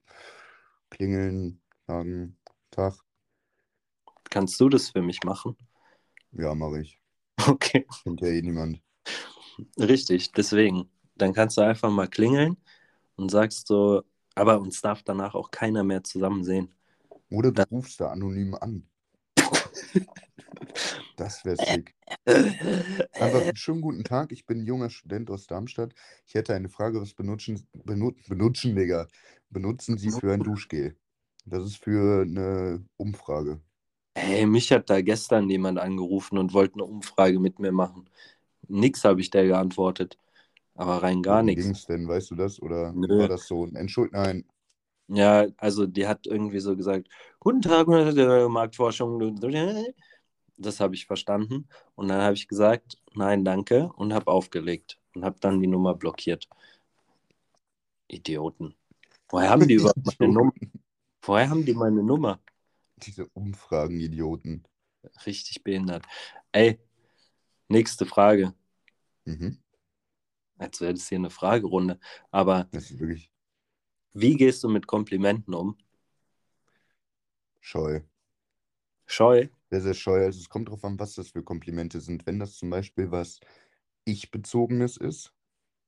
[0.95, 2.37] klingeln, sagen,
[2.71, 2.95] Tag.
[4.29, 5.57] kannst du das für mich machen?
[6.31, 7.01] Ja, mache ich.
[7.49, 8.81] Okay, Kennt ja eh niemand.
[9.79, 10.89] richtig, deswegen.
[11.15, 12.57] Dann kannst du einfach mal klingeln
[13.15, 14.03] und sagst so,
[14.35, 16.73] aber uns darf danach auch keiner mehr zusammen sehen.
[17.29, 18.89] Oder du Da- rufst da anonym an.
[21.15, 21.95] Das wäre sick.
[22.25, 24.31] Einfach einen schönen guten Tag.
[24.31, 25.93] Ich bin ein junger Student aus Darmstadt.
[26.25, 29.07] Ich hätte eine Frage, was benutzen, benut, benutzen, Digga,
[29.49, 30.95] benutzen Sie für ein Duschgel?
[31.45, 33.61] Das ist für eine Umfrage.
[34.17, 38.09] Hey, mich hat da gestern jemand angerufen und wollte eine Umfrage mit mir machen.
[38.67, 40.17] Nix habe ich der geantwortet.
[40.73, 41.63] Aber rein gar nichts.
[41.63, 42.07] ging's denn?
[42.07, 42.61] Weißt du das?
[42.61, 43.19] Oder Nö.
[43.19, 44.11] war das so ein Entschuld?
[44.11, 44.45] Nein.
[45.07, 47.07] Ja, also die hat irgendwie so gesagt,
[47.39, 49.39] guten Tag, äh, Marktforschung.
[50.57, 51.67] Das habe ich verstanden.
[51.95, 55.95] Und dann habe ich gesagt, nein, danke und habe aufgelegt und habe dann die Nummer
[55.95, 56.47] blockiert.
[58.07, 58.75] Idioten.
[59.29, 60.53] Woher haben die überhaupt meine Nummer?
[61.21, 62.39] Woher haben die meine Nummer?
[62.97, 64.63] Diese Umfragen-Idioten.
[65.25, 66.05] Richtig behindert.
[66.51, 66.79] Ey,
[67.67, 68.53] nächste Frage.
[69.25, 69.59] Mhm.
[70.57, 71.99] Als wäre das hier eine Fragerunde.
[72.31, 73.29] Aber wirklich
[74.17, 75.77] wie gehst du mit Komplimenten um?
[77.59, 77.99] scheu.
[79.05, 79.49] Scheu?
[79.71, 80.23] Sehr, sehr scheu.
[80.23, 82.25] Also es kommt drauf an, was das für Komplimente sind.
[82.25, 83.39] Wenn das zum Beispiel was
[84.05, 85.33] Ich-Bezogenes ist,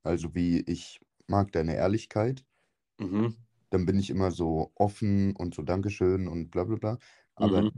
[0.03, 2.45] also wie ich mag deine Ehrlichkeit,
[2.99, 3.37] Mhm.
[3.69, 6.97] dann bin ich immer so offen und so Dankeschön und bla bla bla.
[7.35, 7.69] Aber Mhm.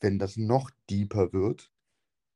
[0.00, 1.72] wenn das noch deeper wird,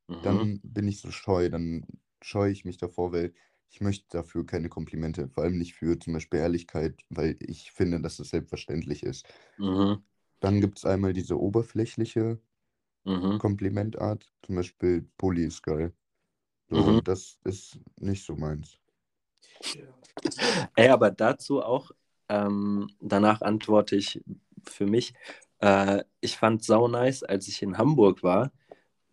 [0.08, 0.20] Mhm.
[0.22, 1.86] dann bin ich so scheu, dann
[2.22, 3.34] scheue ich mich davor, weil
[3.70, 8.00] ich möchte dafür keine Komplimente, vor allem nicht für zum Beispiel Ehrlichkeit, weil ich finde,
[8.02, 9.26] dass es selbstverständlich ist.
[9.58, 10.02] Mhm.
[10.42, 12.40] Dann gibt es einmal diese oberflächliche
[13.04, 13.38] Mhm.
[13.38, 15.92] Komplimentart, zum Beispiel Pulli ist geil.
[16.70, 17.00] So, Mhm.
[17.00, 18.78] das ist nicht so meins.
[20.76, 21.90] Ey, aber dazu auch,
[22.28, 24.22] ähm, danach antworte ich
[24.64, 25.14] für mich.
[25.60, 28.52] Äh, ich fand sau nice, als ich in Hamburg war.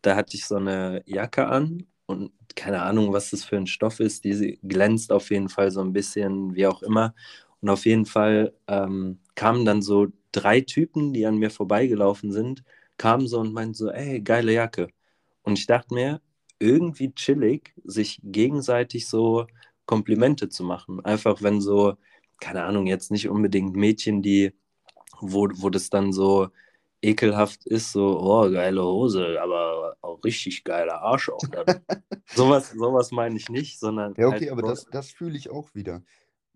[0.01, 3.99] Da hatte ich so eine Jacke an und keine Ahnung, was das für ein Stoff
[3.99, 4.23] ist.
[4.25, 7.15] Die glänzt auf jeden Fall so ein bisschen, wie auch immer.
[7.61, 12.63] Und auf jeden Fall ähm, kamen dann so drei Typen, die an mir vorbeigelaufen sind,
[12.97, 14.87] kamen so und meinten so, ey, geile Jacke.
[15.43, 16.21] Und ich dachte mir,
[16.59, 19.47] irgendwie chillig, sich gegenseitig so
[19.85, 21.03] Komplimente zu machen.
[21.05, 21.95] Einfach wenn so,
[22.39, 24.53] keine Ahnung, jetzt nicht unbedingt Mädchen, die,
[25.19, 26.49] wo, wo das dann so
[27.01, 31.39] ekelhaft ist, so, oh, geile Hose, aber auch richtig geiler Arsch auch.
[32.33, 34.15] sowas, sowas meine ich nicht, sondern.
[34.17, 36.01] Ja, okay, halt aber das, das fühle ich auch wieder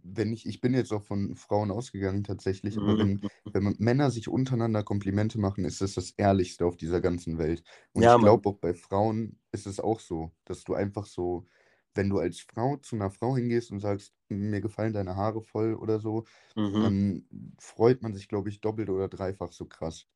[0.04, 3.30] wenn ich, ich bin jetzt auch von Frauen ausgegangen tatsächlich, aber wenn, mhm.
[3.46, 7.64] wenn Männer sich untereinander Komplimente machen, ist das das Ehrlichste auf dieser ganzen Welt.
[7.94, 11.46] Und ja, ich glaube auch bei Frauen ist es auch so, dass du einfach so,
[11.94, 15.76] wenn du als Frau zu einer Frau hingehst und sagst, mir gefallen deine Haare voll
[15.76, 16.74] oder so, mhm.
[16.74, 17.26] dann
[17.60, 20.08] freut man sich, glaube ich, doppelt oder dreifach so krass.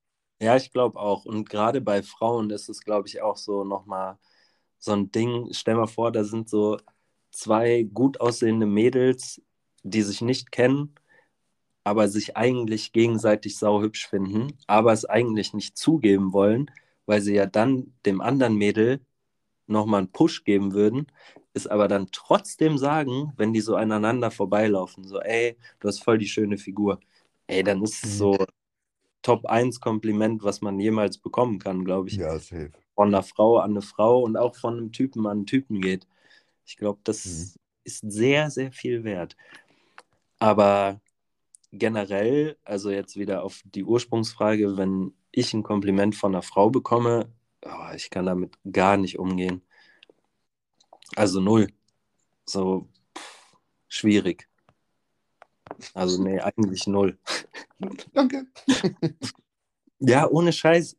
[0.41, 1.26] Ja, ich glaube auch.
[1.26, 4.17] Und gerade bei Frauen ist es, glaube ich, auch so nochmal
[4.78, 5.50] so ein Ding.
[5.52, 6.78] Stell mal vor, da sind so
[7.32, 9.41] zwei gut aussehende Mädels,
[9.91, 10.95] die sich nicht kennen,
[11.84, 16.71] aber sich eigentlich gegenseitig sauhübsch finden, aber es eigentlich nicht zugeben wollen,
[17.06, 19.02] weil sie ja dann dem anderen Mädel
[19.67, 21.08] nochmal einen Push geben würden,
[21.54, 26.17] ist aber dann trotzdem sagen, wenn die so aneinander vorbeilaufen, so, ey, du hast voll
[26.17, 27.00] die schöne Figur.
[27.48, 28.17] Ey, dann ist es mhm.
[28.17, 28.45] so
[29.21, 32.15] Top 1 Kompliment, was man jemals bekommen kann, glaube ich.
[32.15, 32.71] Ja, safe.
[32.95, 36.08] Von einer Frau an eine Frau und auch von einem Typen an einen Typen geht.
[36.65, 37.60] Ich glaube, das mhm.
[37.84, 39.36] ist sehr, sehr viel wert.
[40.39, 41.02] Aber
[41.71, 47.34] generell, also jetzt wieder auf die Ursprungsfrage, wenn ich ein Kompliment von einer Frau bekomme,
[47.65, 49.62] oh, ich kann damit gar nicht umgehen.
[51.15, 51.67] Also null.
[52.45, 54.48] So pff, schwierig.
[55.93, 57.17] Also nee, eigentlich null.
[58.13, 58.48] Danke.
[60.00, 60.98] Ja, ohne Scheiß.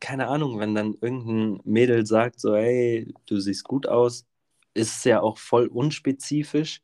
[0.00, 4.26] Keine Ahnung, wenn dann irgendein Mädel sagt so, hey, du siehst gut aus,
[4.74, 6.82] ist es ja auch voll unspezifisch.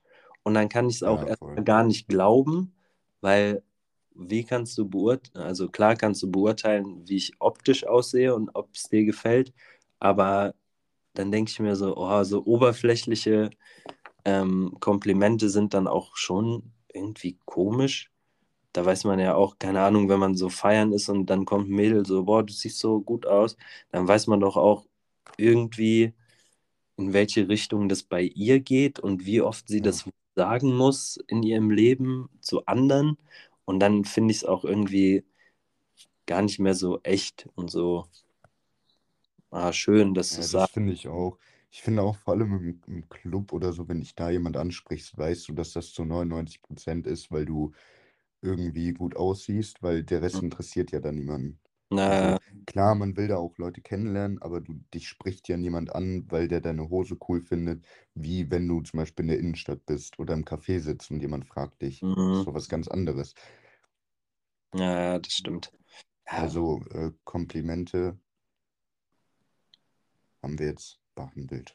[0.48, 2.72] Und dann kann ich es auch ja, erstmal gar nicht glauben,
[3.20, 3.62] weil
[4.14, 8.70] wie kannst du beurteilen, also klar kannst du beurteilen, wie ich optisch aussehe und ob
[8.74, 9.52] es dir gefällt,
[9.98, 10.54] aber
[11.12, 13.50] dann denke ich mir so, oh, so oberflächliche
[14.24, 18.10] ähm, Komplimente sind dann auch schon irgendwie komisch.
[18.72, 21.68] Da weiß man ja auch, keine Ahnung, wenn man so feiern ist und dann kommt
[21.68, 23.58] ein Mädel so, boah, du siehst so gut aus,
[23.90, 24.86] dann weiß man doch auch
[25.36, 26.14] irgendwie,
[26.96, 29.84] in welche Richtung das bei ihr geht und wie oft sie ja.
[29.84, 30.08] das
[30.38, 33.18] sagen muss in ihrem Leben zu anderen.
[33.64, 35.24] Und dann finde ich es auch irgendwie
[36.26, 38.06] gar nicht mehr so echt und so
[39.50, 40.68] ah, schön, dass du ja, das sagst.
[40.68, 41.38] Das finde ich auch.
[41.72, 45.18] Ich finde auch vor allem im, im, Club oder so, wenn dich da jemand ansprichst,
[45.18, 47.72] weißt du, dass das zu 99 Prozent ist, weil du
[48.40, 50.44] irgendwie gut aussiehst, weil der Rest hm.
[50.44, 51.58] interessiert ja dann niemanden.
[51.90, 56.26] Also, klar, man will da auch Leute kennenlernen, aber du, dich spricht ja niemand an,
[56.30, 60.18] weil der deine Hose cool findet, wie wenn du zum Beispiel in der Innenstadt bist
[60.18, 62.00] oder im Café sitzt und jemand fragt dich.
[62.00, 62.42] Das ist Mhm.
[62.44, 63.34] so was ganz anderes.
[64.74, 65.72] Ja, das stimmt.
[66.26, 68.18] Also äh, Komplimente
[70.42, 71.74] haben wir jetzt behandelt.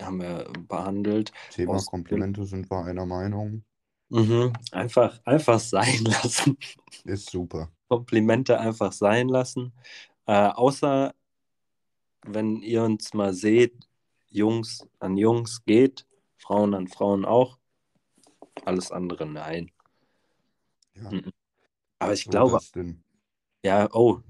[0.00, 1.32] haben wir behandelt.
[1.50, 3.64] Thema Komplimente sind wir einer Meinung.
[4.08, 4.52] Mhm.
[4.72, 6.58] Einfach, einfach sein lassen.
[7.04, 7.70] Ist super.
[7.92, 9.74] Komplimente einfach sein lassen.
[10.24, 11.14] Äh, außer
[12.24, 13.86] wenn ihr uns mal seht,
[14.30, 16.06] Jungs an Jungs geht,
[16.38, 17.58] Frauen an Frauen auch.
[18.64, 19.70] Alles andere nein.
[20.94, 21.10] Ja.
[21.10, 21.32] Mhm.
[21.98, 22.60] Aber ich Wo glaube.
[23.62, 24.20] Ja, oh,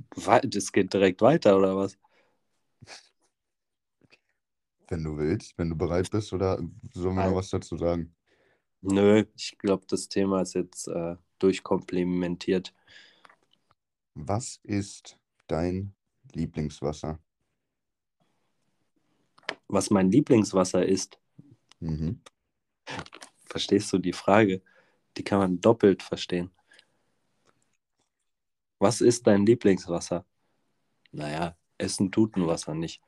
[0.43, 1.97] das geht direkt weiter, oder was?
[4.89, 6.61] Wenn du willst, wenn du bereit bist, oder
[6.93, 8.13] sollen wir noch was dazu sagen?
[8.81, 12.75] Nö, ich glaube, das Thema ist jetzt äh, durchkomplimentiert.
[14.15, 15.95] Was ist dein
[16.33, 17.19] Lieblingswasser?
[19.69, 21.19] Was mein Lieblingswasser ist?
[21.81, 22.21] Mhm.
[23.47, 24.63] Verstehst du die Frage?
[25.17, 26.51] Die kann man doppelt verstehen.
[28.79, 30.27] Was ist dein Lieblingswasser?
[31.13, 33.03] Naja, Essen tut ein Wasser nicht.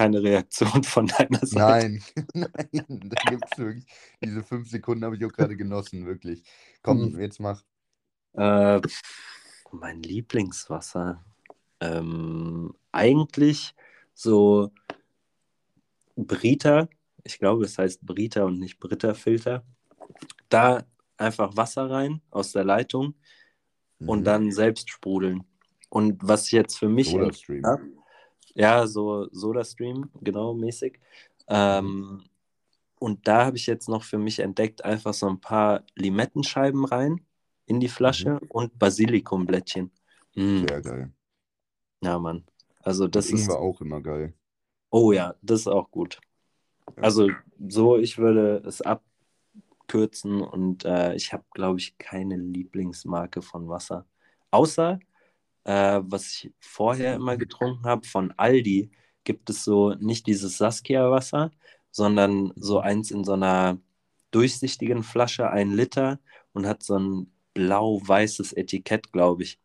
[0.00, 2.00] Keine Reaktion von deiner Seite.
[2.32, 3.84] Nein, nein, da gibt es wirklich,
[4.24, 6.42] diese fünf Sekunden habe ich auch gerade genossen, wirklich.
[6.82, 7.20] Komm, hm.
[7.20, 7.62] jetzt mach.
[8.32, 8.80] Äh,
[9.72, 11.22] mein Lieblingswasser.
[11.80, 13.74] Ähm, eigentlich
[14.14, 14.72] so
[16.16, 16.88] Brita,
[17.22, 19.64] ich glaube, es heißt Brita und nicht Britta-Filter.
[20.48, 20.82] Da
[21.18, 23.14] einfach Wasser rein aus der Leitung
[23.98, 24.08] mhm.
[24.08, 25.44] und dann selbst sprudeln.
[25.90, 27.10] Und was jetzt für mich.
[27.10, 27.99] Soda Stream.
[28.54, 30.98] Ja, so Soda-Stream, genau, mäßig.
[31.48, 32.24] Ähm, mhm.
[32.98, 37.20] und da habe ich jetzt noch für mich entdeckt, einfach so ein paar Limettenscheiben rein
[37.66, 38.50] in die Flasche mhm.
[38.50, 39.90] und Basilikumblättchen.
[40.34, 40.66] Mm.
[40.66, 41.12] Sehr geil.
[42.02, 42.44] Ja, Mann.
[42.82, 43.42] Also das Und ist.
[43.42, 44.34] Ingwer auch immer geil.
[44.90, 46.20] Oh ja, das ist auch gut.
[46.96, 47.02] Ja.
[47.02, 47.28] Also
[47.68, 54.06] so, ich würde es abkürzen und äh, ich habe, glaube ich, keine Lieblingsmarke von Wasser.
[54.50, 54.98] Außer,
[55.64, 58.90] äh, was ich vorher immer getrunken habe, von Aldi
[59.24, 61.50] gibt es so nicht dieses Saskia-Wasser,
[61.90, 63.78] sondern so eins in so einer
[64.30, 66.20] durchsichtigen Flasche, ein Liter
[66.52, 69.58] und hat so ein blau-weißes Etikett, glaube ich.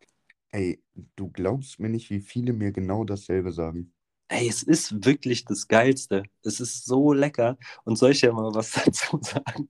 [0.50, 0.80] Ey,
[1.16, 3.92] du glaubst mir nicht, wie viele mir genau dasselbe sagen.
[4.28, 6.24] Ey, es ist wirklich das Geilste.
[6.42, 7.58] Es ist so lecker.
[7.84, 9.68] Und soll ich ja mal was dazu sagen?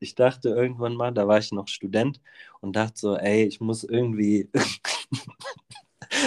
[0.00, 2.20] Ich dachte irgendwann mal, da war ich noch Student
[2.60, 4.50] und dachte so, ey, ich muss irgendwie,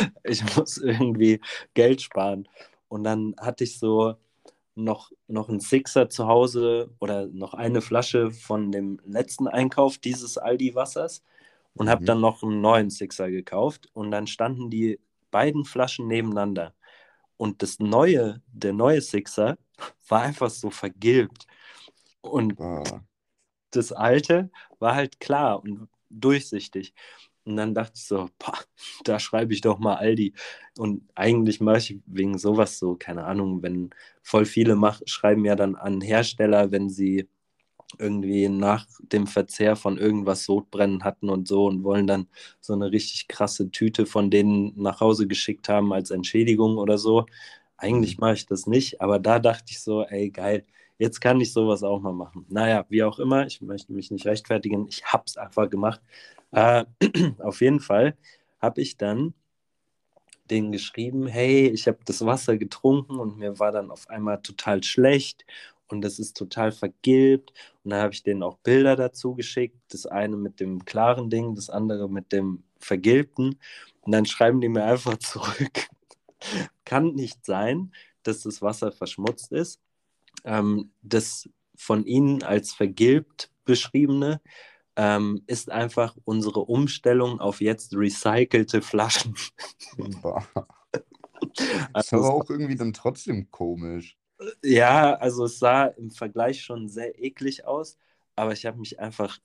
[0.24, 1.42] ich muss irgendwie
[1.74, 2.48] Geld sparen.
[2.88, 4.16] Und dann hatte ich so
[4.76, 10.38] noch, noch einen Sixer zu Hause oder noch eine Flasche von dem letzten Einkauf dieses
[10.38, 11.24] Aldi-Wassers
[11.76, 12.06] und habe Mhm.
[12.06, 13.90] dann noch einen neuen Sixer gekauft.
[13.94, 15.00] Und dann standen die
[15.32, 16.74] beiden Flaschen nebeneinander.
[17.38, 19.58] Und das neue, der neue Sixer
[20.10, 21.48] war einfach so vergilbt.
[22.22, 23.02] Und Ah,
[23.72, 26.94] das alte war halt klar und durchsichtig.
[27.46, 28.58] Und dann dachte ich so, boah,
[29.06, 30.34] da schreibe ich doch mal Aldi.
[30.78, 33.92] Und eigentlich mache ich wegen sowas so, keine Ahnung, wenn
[34.24, 37.28] voll viele mach, schreiben ja dann an Hersteller, wenn sie
[38.00, 42.28] irgendwie nach dem Verzehr von irgendwas Sodbrennen hatten und so und wollen dann
[42.60, 47.26] so eine richtig krasse Tüte von denen nach Hause geschickt haben als Entschädigung oder so.
[47.78, 48.22] Eigentlich Mhm.
[48.22, 50.66] mache ich das nicht, aber da dachte ich so, ey, geil,
[50.98, 52.46] jetzt kann ich sowas auch mal machen.
[52.50, 56.02] Naja, wie auch immer, ich möchte mich nicht rechtfertigen, ich habe es einfach gemacht.
[56.56, 56.86] Äh,
[57.40, 58.18] auf jeden Fall
[58.62, 59.34] habe ich dann
[60.50, 64.84] denen geschrieben, hey, ich habe das Wasser getrunken und mir war dann auf einmal total
[64.84, 65.46] schlecht
[65.88, 67.52] und es ist total vergilbt.
[67.84, 71.56] Und dann habe ich denen auch Bilder dazu geschickt, das eine mit dem klaren Ding,
[71.56, 73.60] das andere mit dem vergilbten.
[74.02, 75.88] Und dann schreiben die mir einfach zurück,
[76.86, 77.92] kann nicht sein,
[78.24, 79.82] dass das Wasser verschmutzt ist.
[80.46, 84.40] Ähm, das von ihnen als vergilbt beschriebene
[84.96, 89.36] ähm, ist einfach unsere Umstellung auf jetzt recycelte Flaschen.
[90.22, 90.46] bah.
[91.58, 94.18] Ist Also auch irgendwie dann trotzdem komisch.
[94.64, 97.98] Ja, also es sah im Vergleich schon sehr eklig aus,
[98.36, 99.38] aber ich habe mich einfach,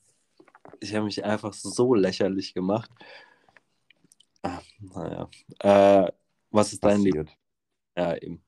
[0.81, 2.91] ich habe mich einfach so lächerlich gemacht.
[4.43, 5.29] Ah, naja.
[5.61, 6.13] Äh,
[6.51, 7.15] was ist dein Lieb?
[7.15, 7.39] Passiert.
[7.97, 8.43] Ja, eben.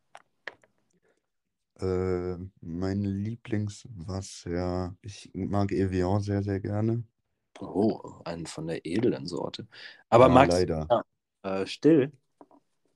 [1.83, 4.97] Äh, mein Lieblingswasser.
[5.03, 7.03] Ich mag Evian sehr, sehr gerne.
[7.61, 9.66] Oh, einen von der edlen Sorte.
[10.09, 10.87] Aber Ja, magst leider.
[10.88, 11.03] du
[11.49, 12.12] äh, still?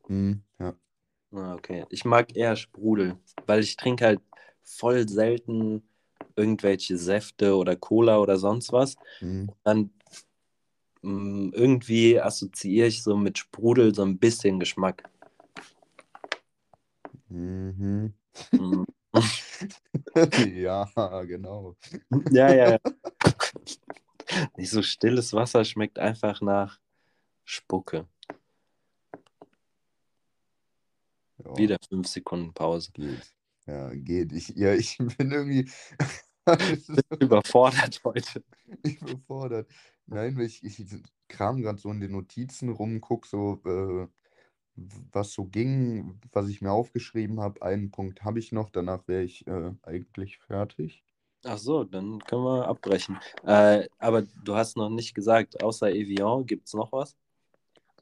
[0.08, 0.74] Hm, ja.
[1.32, 1.84] Ah, okay.
[1.90, 4.20] Ich mag eher Sprudel, weil ich trinke halt
[4.62, 5.82] voll selten
[6.36, 8.94] irgendwelche Säfte oder Cola oder sonst was.
[9.20, 9.48] Hm.
[9.64, 9.90] Dann
[11.02, 15.08] mh, irgendwie assoziiere ich so mit Sprudel so ein bisschen Geschmack.
[17.30, 18.14] Mhm.
[18.52, 18.84] Mm.
[20.54, 20.84] ja,
[21.24, 21.76] genau.
[22.30, 22.78] Ja, ja, ja.
[24.56, 26.78] Nicht so stilles Wasser schmeckt einfach nach
[27.44, 28.06] Spucke.
[31.38, 32.90] Ja, Wieder fünf Sekunden Pause.
[32.92, 33.34] geht.
[33.66, 34.32] Ja, geht.
[34.32, 35.70] Ich, ja, ich bin irgendwie
[37.18, 38.44] Überfordert heute.
[38.82, 39.68] überfordert.
[40.06, 40.80] Nein, ich, ich
[41.28, 44.06] kram gerade so in den Notizen rum, guck so, äh,
[45.12, 47.62] was so ging, was ich mir aufgeschrieben habe.
[47.62, 51.04] Einen Punkt habe ich noch, danach wäre ich äh, eigentlich fertig.
[51.44, 53.18] Ach so, dann können wir abbrechen.
[53.44, 57.16] Äh, aber du hast noch nicht gesagt, außer Evian, gibt es noch was?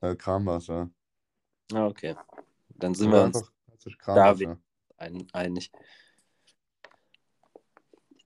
[0.03, 0.91] Äh, Kramwasser.
[1.75, 2.15] Ah, okay.
[2.77, 3.43] Dann sind Oder wir uns
[3.99, 4.59] Kramwasser.
[4.97, 5.71] ein, einig.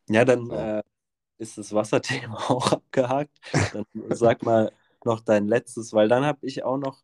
[0.08, 0.56] Ja, dann So.
[0.56, 0.82] äh,
[1.38, 3.38] ist das Wasserthema auch abgehakt.
[3.72, 4.72] Dann sag mal
[5.04, 7.02] noch dein letztes, weil dann habe ich auch noch,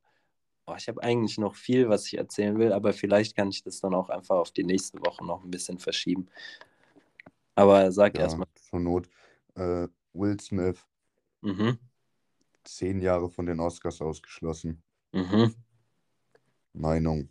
[0.67, 3.81] oh, ich habe eigentlich noch viel, was ich erzählen will, aber vielleicht kann ich das
[3.81, 6.29] dann auch einfach auf die nächste Woche noch ein bisschen verschieben.
[7.55, 8.47] Aber sag Ja, erstmal.
[8.55, 9.09] zur Not.
[9.55, 10.85] Äh, Will Smith,
[11.43, 11.79] Mhm,
[12.65, 14.83] zehn Jahre von den Oscars ausgeschlossen.
[15.13, 15.55] mhm.
[16.75, 17.31] Meinung.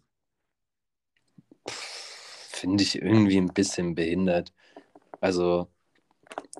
[1.67, 4.53] Finde ich irgendwie ein bisschen behindert.
[5.21, 5.69] Also,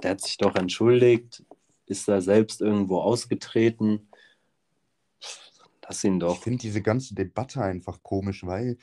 [0.02, 1.44] der hat sich doch entschuldigt,
[1.86, 4.10] ist da selbst irgendwo ausgetreten.
[5.88, 6.42] Lass ihn Ich doch.
[6.42, 8.78] finde diese ganze Debatte einfach komisch, weil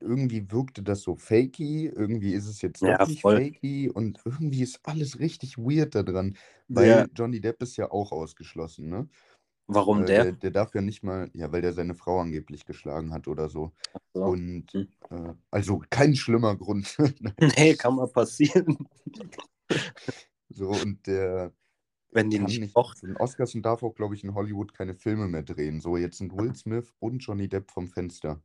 [0.00, 3.40] irgendwie wirkte das so fakey, irgendwie ist es jetzt Ja, nicht voll.
[3.46, 6.36] fakey und irgendwie ist alles richtig weird da dran,
[6.68, 9.08] weil Ja, Johnny Depp ist ja auch ausgeschlossen, ne?
[9.68, 10.26] warum Äh, der?
[10.26, 13.48] der, der darf ja nicht mal, ja, weil der seine Frau angeblich geschlagen hat oder
[13.50, 13.72] so.
[14.14, 14.22] So.
[14.22, 14.88] Und Hm.
[15.10, 16.96] äh, also kein schlimmer Grund.
[17.40, 18.76] Nee, kann mal passieren.
[20.48, 21.52] So, und der
[22.16, 22.74] wenn die kann nicht
[23.20, 25.80] Oscars und darf auch, glaube ich, in Hollywood keine Filme mehr drehen.
[25.80, 28.42] So, jetzt sind Will Smith und Johnny Depp vom Fenster.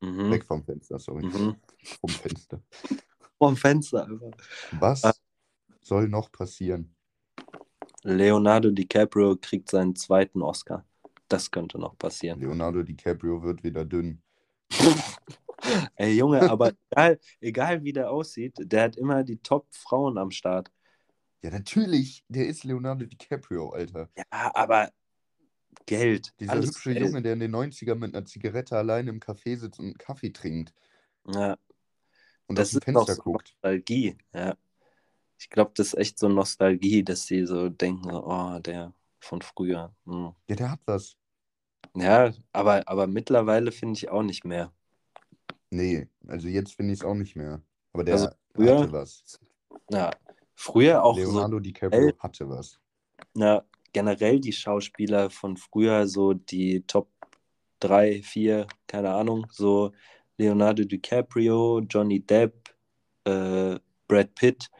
[0.00, 0.30] Mhm.
[0.30, 1.24] Weg vom Fenster, sorry.
[1.26, 1.56] Mhm.
[2.00, 2.62] Vom Fenster.
[3.38, 4.30] Vom Fenster einfach.
[4.72, 5.14] Was Ah.
[5.80, 6.94] soll noch passieren?
[8.04, 10.84] Leonardo DiCaprio kriegt seinen zweiten Oscar.
[11.28, 12.40] Das könnte noch passieren.
[12.40, 14.22] Leonardo DiCaprio wird wieder dünn.
[15.96, 20.70] Ey, Junge, aber egal, egal wie der aussieht, der hat immer die Top-Frauen am Start.
[21.42, 22.24] Ja, natürlich.
[22.28, 24.08] Der ist Leonardo DiCaprio, Alter.
[24.16, 24.92] Ja, aber
[25.86, 26.32] Geld.
[26.38, 27.06] Dieser alles hübsche Geld.
[27.06, 30.30] Junge, der in den 90ern mit einer Zigarette alleine im Café sitzt und einen Kaffee
[30.30, 30.72] trinkt
[31.26, 31.56] Ja,
[32.46, 33.50] und das aus dem Fenster so guckt.
[33.54, 34.16] Nostalgie.
[34.32, 34.56] Ja.
[35.38, 39.92] Ich glaube, das ist echt so Nostalgie, dass sie so denken, oh, der von früher.
[40.04, 40.32] Hm.
[40.48, 41.16] Ja, der hat was.
[41.96, 44.72] Ja, aber, aber mittlerweile finde ich auch nicht mehr.
[45.70, 47.60] Nee, also jetzt finde ich es auch nicht mehr.
[47.92, 49.40] Aber der Also früher- hatte was.
[49.90, 50.10] Ja,
[50.54, 52.14] früher auch so Leonardo DiCaprio Ey.
[52.18, 52.80] hatte was.
[53.34, 57.10] na, generell die Schauspieler von früher, so die Top
[57.80, 59.92] 3, 4, keine Ahnung, so
[60.38, 62.74] Leonardo DiCaprio, Johnny Depp,
[63.24, 63.78] äh,
[64.08, 64.70] Brad Pitt,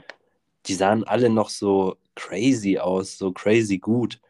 [0.67, 4.21] die sahen alle noch so crazy aus, so crazy gut.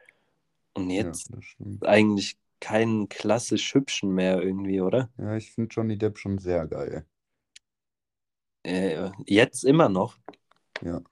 [0.75, 5.11] Und jetzt Ja, eigentlich keinen klassisch hübschen mehr irgendwie, oder?
[5.19, 7.05] Ja, ich finde Johnny Depp schon sehr geil.
[8.63, 10.17] Äh, jetzt immer noch.
[10.81, 11.03] Ja.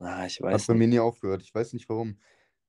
[0.00, 0.76] Ah, ich Hat weiß bei nicht.
[0.76, 1.42] mir nie aufgehört.
[1.42, 2.18] Ich weiß nicht warum.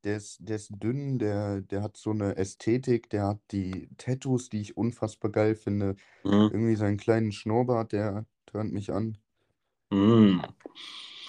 [0.04, 4.50] Der ist, der ist dünn, der, der hat so eine Ästhetik, der hat die Tattoos,
[4.50, 5.96] die ich unfassbar geil finde.
[6.24, 6.52] Mhm.
[6.52, 9.18] Irgendwie seinen kleinen Schnurrbart, der turnt mich an.
[9.92, 10.40] Mm.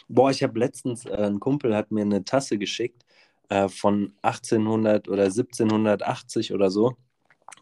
[0.08, 3.04] Boah, ich habe letztens, äh, ein Kumpel hat mir eine Tasse geschickt
[3.48, 6.96] äh, von 1800 oder 1780 oder so.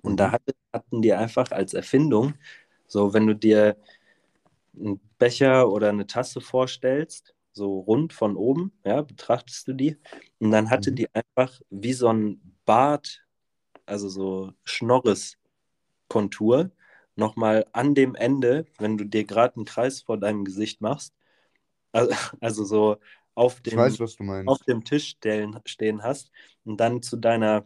[0.03, 0.33] Und da Mhm.
[0.33, 2.35] hatte, hatten die einfach als Erfindung,
[2.89, 3.77] so wenn du dir
[4.79, 9.97] einen Becher oder eine Tasse vorstellst, so rund von oben, ja, betrachtest du die.
[10.39, 10.93] Und dann hatte Mhm.
[10.93, 13.25] die einfach wie so ein Bart,
[13.87, 16.71] also so Schnorres-Kontur,
[17.17, 21.15] nochmal an dem Ende, wenn du dir gerade einen Kreis vor deinem Gesicht machst,
[21.93, 22.97] also, also so
[23.35, 24.45] auf dem, weiß, was du meinst.
[24.45, 26.31] auf dem Tisch stellen, stehen hast
[26.65, 27.65] und dann zu deiner,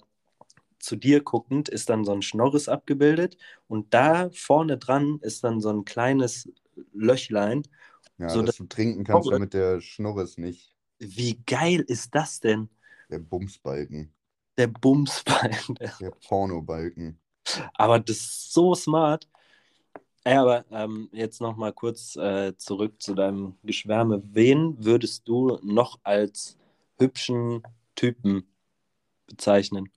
[0.79, 3.37] zu dir guckend ist dann so ein Schnorres abgebildet
[3.69, 6.51] und da vorne dran ist dann so ein kleines
[6.93, 7.63] Löchlein.
[8.19, 10.75] Ja, so, dass dass- du trinken kannst, damit der Schnorres nicht.
[10.99, 12.69] Wie geil ist das denn?
[13.11, 14.13] Der Bumsbalken.
[14.57, 15.57] Der Bumsbein.
[16.01, 17.21] Der Pornobalken.
[17.75, 19.29] Aber das ist so smart.
[20.27, 24.23] Ja, aber ähm, jetzt noch mal kurz äh, zurück zu deinem Geschwärme.
[24.25, 26.57] Wen würdest du noch als
[26.99, 27.63] hübschen
[27.95, 28.49] Typen
[29.27, 29.91] bezeichnen?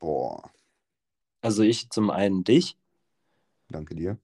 [0.00, 0.52] Boah,
[1.40, 2.76] Also ich zum einen dich.
[3.68, 4.18] danke dir.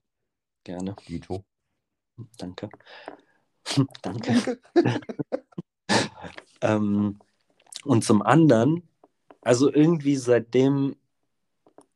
[0.68, 1.46] Gerne, Dito.
[2.36, 2.68] danke.
[4.02, 4.60] danke.
[6.60, 7.18] Ähm,
[7.84, 8.86] und zum anderen,
[9.40, 10.94] also irgendwie seitdem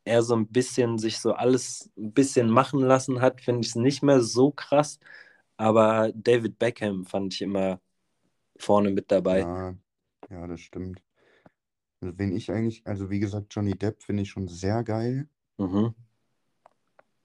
[0.05, 3.75] er so ein bisschen sich so alles ein bisschen machen lassen hat, finde ich es
[3.75, 4.99] nicht mehr so krass.
[5.59, 7.79] Aber David Beckham fand ich immer
[8.59, 9.41] vorne mit dabei.
[9.41, 9.75] Ja,
[10.31, 11.03] ja, das stimmt.
[12.01, 15.29] Also, wen ich eigentlich, also wie gesagt, Johnny Depp finde ich schon sehr geil.
[15.59, 15.95] Mhm.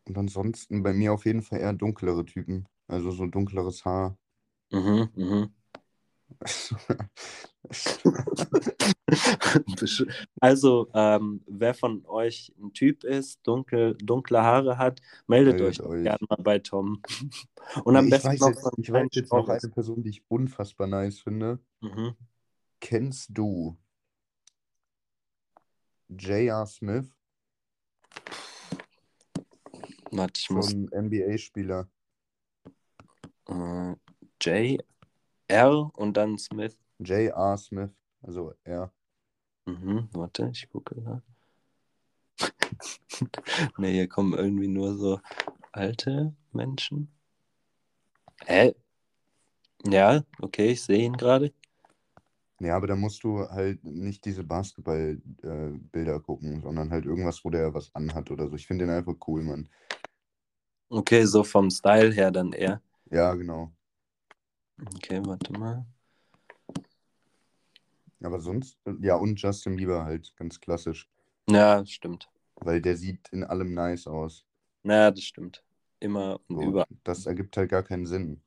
[0.07, 2.67] Und ansonsten bei mir auf jeden Fall eher dunklere Typen.
[2.87, 4.17] Also so dunkleres Haar.
[4.71, 5.49] Mhm, mhm.
[10.39, 15.85] Also, ähm, wer von euch ein Typ ist, dunkel, dunkle Haare hat, meldet Meldet euch,
[15.87, 16.03] euch.
[16.03, 17.01] gerne mal bei Tom.
[17.83, 20.23] Und am ich besten weiß noch jetzt, ich weiß jetzt noch eine Person, die ich
[20.29, 21.59] unfassbar nice finde.
[21.81, 22.15] Mhm.
[22.79, 23.77] Kennst du
[26.09, 26.65] J.R.
[26.65, 27.13] Smith?
[30.11, 30.73] Warte, ich So muss.
[30.73, 31.87] ein NBA-Spieler.
[33.47, 33.95] Äh,
[34.41, 34.83] J,
[35.47, 36.77] R und dann Smith.
[36.99, 37.57] J.R.
[37.57, 37.91] Smith.
[38.21, 38.91] Also er.
[39.65, 41.23] Mhm, warte, ich gucke gerade.
[43.77, 45.19] ne, hier kommen irgendwie nur so
[45.71, 47.11] alte Menschen.
[48.45, 48.75] Hä?
[49.85, 51.53] Ja, okay, ich sehe ihn gerade.
[52.59, 57.73] Ja, aber da musst du halt nicht diese Basketball-Bilder gucken, sondern halt irgendwas, wo der
[57.73, 58.55] was anhat oder so.
[58.55, 59.69] Ich finde den einfach cool, Mann.
[60.89, 62.81] Okay, so vom Style her dann eher.
[63.11, 63.71] Ja, genau.
[64.95, 65.85] Okay, warte mal.
[68.23, 71.07] Aber sonst, ja, und Justin Bieber halt, ganz klassisch.
[71.47, 72.29] Ja, stimmt.
[72.55, 74.43] Weil der sieht in allem nice aus.
[74.81, 75.63] Naja, das stimmt.
[75.99, 76.87] Immer und So, überall.
[77.03, 78.41] das ergibt halt gar keinen Sinn.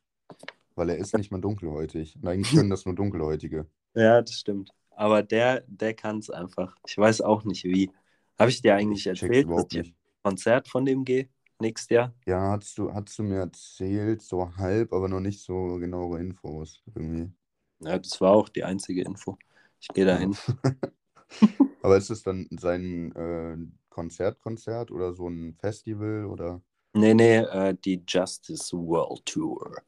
[0.74, 2.16] Weil er ist nicht mal dunkelhäutig.
[2.16, 3.66] Und eigentlich können das nur Dunkelhäutige.
[3.94, 4.70] Ja, das stimmt.
[4.90, 6.76] Aber der, der kann es einfach.
[6.86, 7.90] Ich weiß auch nicht wie.
[8.38, 11.28] Habe ich dir eigentlich Ich erzählt, dass ich ein Konzert von dem gehe?
[11.58, 12.14] Nächstes Jahr?
[12.26, 16.82] Ja, hast du, hast du mir erzählt, so halb, aber noch nicht so genauere Infos
[16.86, 17.32] irgendwie.
[17.80, 19.38] Ja, das war auch die einzige Info.
[19.80, 20.36] Ich gehe da hin.
[21.82, 23.56] Aber ist es dann sein äh,
[23.90, 26.62] Konzert-Konzert oder so ein Festival oder?
[26.94, 29.82] Nee, nee, äh, die Justice World Tour.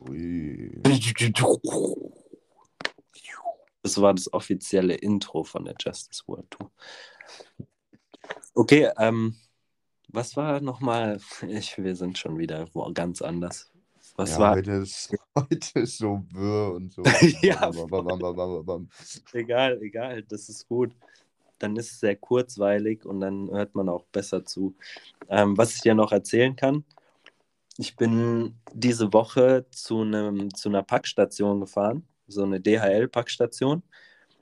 [0.00, 0.72] Ui.
[3.82, 6.70] Das war das offizielle Intro von der Justice World Tour.
[8.54, 9.36] Okay, ähm,
[10.08, 11.20] was war nochmal?
[11.40, 13.70] Wir sind schon wieder wo, ganz anders.
[14.16, 14.56] Was Ja, war?
[14.56, 17.02] heute ist, heute ist so wirr und so.
[17.42, 18.88] Ja, bam, bam, bam.
[19.32, 20.92] Egal, egal, das ist gut.
[21.58, 24.74] Dann ist es sehr kurzweilig und dann hört man auch besser zu.
[25.28, 26.84] Ähm, was ich dir noch erzählen kann,
[27.76, 33.82] ich bin diese Woche zu, einem, zu einer Packstation gefahren, so eine DHL-Packstation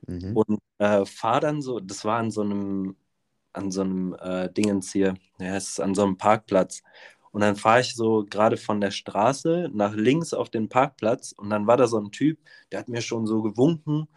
[0.07, 0.39] Mhm.
[0.39, 2.95] und äh, fahre dann so, das war an so einem,
[3.53, 6.83] an so einem äh, Dingens hier, ja, es ist an so einem Parkplatz.
[7.31, 11.49] Und dann fahre ich so gerade von der Straße nach links auf den Parkplatz und
[11.49, 12.39] dann war da so ein Typ,
[12.71, 14.07] der hat mir schon so gewunken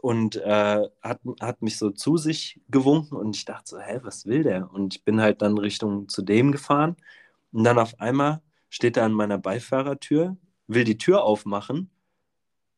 [0.00, 4.26] und äh, hat, hat mich so zu sich gewunken und ich dachte so, hä, was
[4.26, 4.70] will der?
[4.72, 6.96] Und ich bin halt dann Richtung zu dem gefahren
[7.52, 11.90] und dann auf einmal steht er an meiner Beifahrertür, will die Tür aufmachen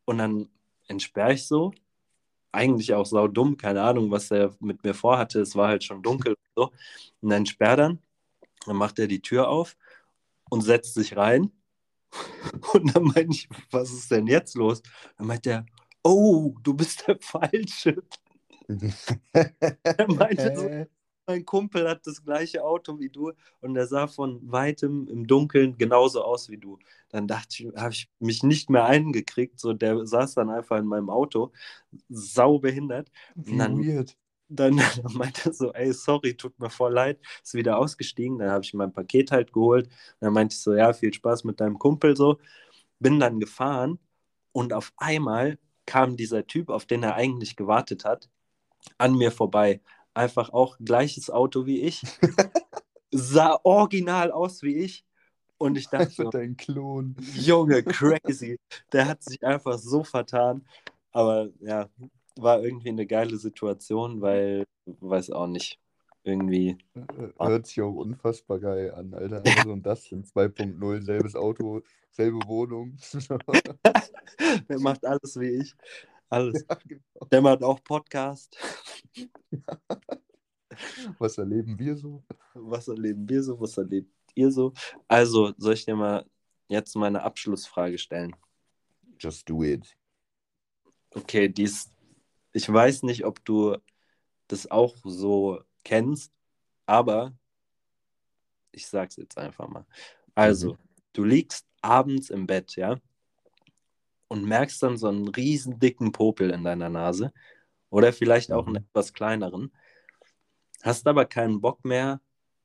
[0.05, 0.49] und dann
[0.89, 1.73] entsperre ich so.
[2.53, 5.41] Eigentlich auch sau dumm, keine Ahnung, was er mit mir vorhatte.
[5.41, 6.73] Es war halt schon dunkel und so.
[7.21, 7.99] Und dann sperrt er,
[8.67, 9.77] dann macht er die Tür auf
[10.51, 11.53] und setzt sich rein.
[12.75, 14.83] Und dann meinte ich, was ist denn jetzt los?
[15.17, 15.67] Dann meint er,
[16.05, 18.03] oh, du bist der Falsche.
[19.33, 20.94] Er meinte so?
[21.27, 25.77] Mein Kumpel hat das gleiche Auto wie du und er sah von weitem im Dunkeln
[25.79, 26.79] genauso aus wie du.
[27.09, 29.59] Dann dachte ich, habe ich mich nicht mehr eingekriegt.
[29.59, 31.53] So, der saß dann einfach in meinem Auto,
[32.09, 33.11] sau behindert.
[33.35, 34.17] Wie dann- weird.
[34.49, 38.39] Dann, dann meinte er so, ey, sorry, tut mir voll leid, ist wieder ausgestiegen.
[38.39, 39.89] Dann habe ich mein Paket halt geholt.
[40.21, 42.39] dann meinte ich so, ja, viel Spaß mit deinem Kumpel so.
[43.01, 43.99] Bin dann gefahren
[44.53, 48.29] und auf einmal kam dieser Typ, auf den er eigentlich gewartet hat,
[48.99, 49.81] an mir vorbei.
[50.15, 52.03] Einfach auch gleiches Auto wie ich.
[53.11, 55.05] Sah original aus wie ich.
[55.59, 57.17] Und ich dachte Einfach so, dein Klon.
[57.35, 58.59] Junge, crazy.
[58.93, 60.67] Der hat sich einfach so vertan.
[61.13, 61.89] Aber ja,
[62.37, 65.79] war irgendwie eine geile Situation, weil, weiß auch nicht,
[66.25, 66.77] irgendwie.
[66.95, 69.43] Äh, Hört sich auch unfassbar geil an, Alter.
[69.45, 72.97] Also und das in 2.0, selbes Auto, selbe Wohnung.
[74.69, 75.75] Der macht alles wie ich.
[76.29, 76.65] Alles.
[76.69, 77.27] Ja, genau.
[77.31, 78.57] Der macht auch Podcast.
[81.19, 82.25] Was erleben wir so?
[82.55, 83.61] Was erleben wir so?
[83.61, 84.73] Was erlebt ihr so?
[85.07, 86.29] Also, soll ich dir mal
[86.69, 88.35] jetzt meine Abschlussfrage stellen?
[89.19, 89.97] Just do it.
[91.15, 91.93] Okay, dies,
[92.53, 93.77] ich weiß nicht, ob du
[94.49, 96.33] das auch so kennst,
[96.87, 97.33] aber
[98.73, 99.87] ich sag's jetzt einfach mal.
[100.35, 100.79] Also, Mhm.
[101.13, 102.99] du liegst abends im Bett, ja,
[104.29, 107.33] und merkst dann so einen riesen dicken Popel in deiner Nase
[107.91, 108.89] oder vielleicht auch einen Mhm.
[108.89, 109.73] etwas kleineren,
[110.83, 112.21] hast aber keinen Bock mehr,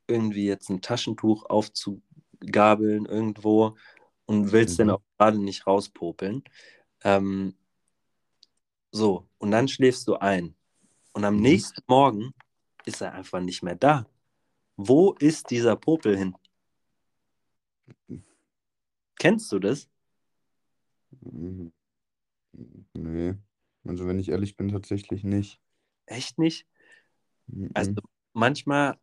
[0.07, 3.77] irgendwie jetzt ein Taschentuch aufzugabeln irgendwo
[4.25, 4.93] und willst den Mhm.
[4.93, 6.43] auch gerade nicht rauspopeln.
[7.03, 7.55] Ähm,
[8.91, 10.55] so, und dann schläfst du ein.
[11.13, 11.41] Und am Mhm.
[11.41, 12.33] nächsten Morgen
[12.85, 14.07] ist er einfach nicht mehr da.
[14.77, 16.35] Wo ist dieser Popel hin?
[19.19, 19.89] Kennst du das?
[21.21, 21.71] Mhm.
[22.93, 23.35] Nee.
[23.85, 25.59] Also wenn ich ehrlich bin, tatsächlich nicht.
[26.05, 26.67] Echt nicht?
[27.47, 27.69] Mhm.
[27.73, 27.93] Also
[28.33, 28.97] manchmal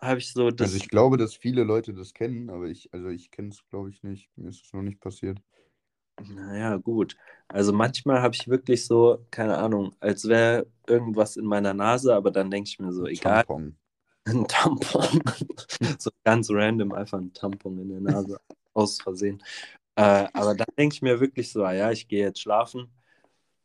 [0.00, 0.68] habe ich so das.
[0.68, 3.90] Also ich glaube, dass viele Leute das kennen, aber ich, also ich kenne es, glaube
[3.90, 4.30] ich, nicht.
[4.36, 5.40] Mir ist es noch nicht passiert.
[6.20, 7.16] Naja, gut.
[7.48, 12.30] Also manchmal habe ich wirklich so, keine Ahnung, als wäre irgendwas in meiner Nase, aber
[12.30, 13.76] dann denke ich mir so, egal, Tampon.
[14.26, 15.22] ein Tampon.
[15.98, 18.38] so ganz random, einfach ein Tampon in der Nase,
[18.74, 19.42] aus Versehen.
[19.96, 22.92] Äh, aber dann denke ich mir wirklich so, ah ja, ich gehe jetzt schlafen.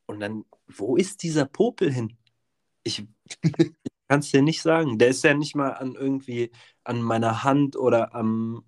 [0.06, 2.18] Und dann, wo ist dieser Popel hin?
[2.84, 3.06] Ich,
[4.08, 4.98] kann es dir nicht sagen.
[4.98, 6.52] Der ist ja nicht mal an irgendwie
[6.84, 8.64] an meiner Hand oder am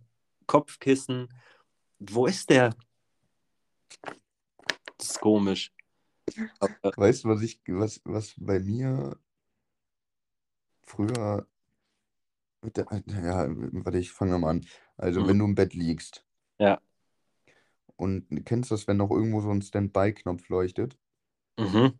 [0.47, 1.34] Kopfkissen.
[1.99, 2.76] Wo ist der?
[4.97, 5.72] Das ist komisch.
[6.60, 9.18] Aber, Weißt du, was ich, was, was bei mir
[10.84, 11.47] früher,
[13.07, 14.66] ja, warte, ich fange mal an.
[14.97, 15.28] Also, Mhm.
[15.28, 16.26] wenn du im Bett liegst
[16.60, 16.82] Ja.
[17.99, 20.97] Und kennst du das, wenn noch irgendwo so ein Standby-Knopf leuchtet
[21.59, 21.99] mhm.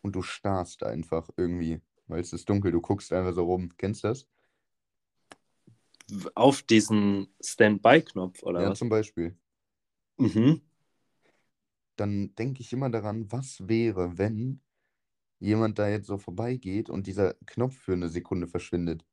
[0.00, 3.70] und du starrst einfach irgendwie, weil es ist dunkel, du guckst einfach so rum.
[3.76, 4.28] Kennst du das?
[6.36, 8.78] Auf diesen Standby-Knopf oder Ja, was?
[8.78, 9.36] zum Beispiel.
[10.18, 10.60] Mhm.
[11.96, 14.60] Dann denke ich immer daran, was wäre, wenn
[15.40, 19.04] jemand da jetzt so vorbeigeht und dieser Knopf für eine Sekunde verschwindet.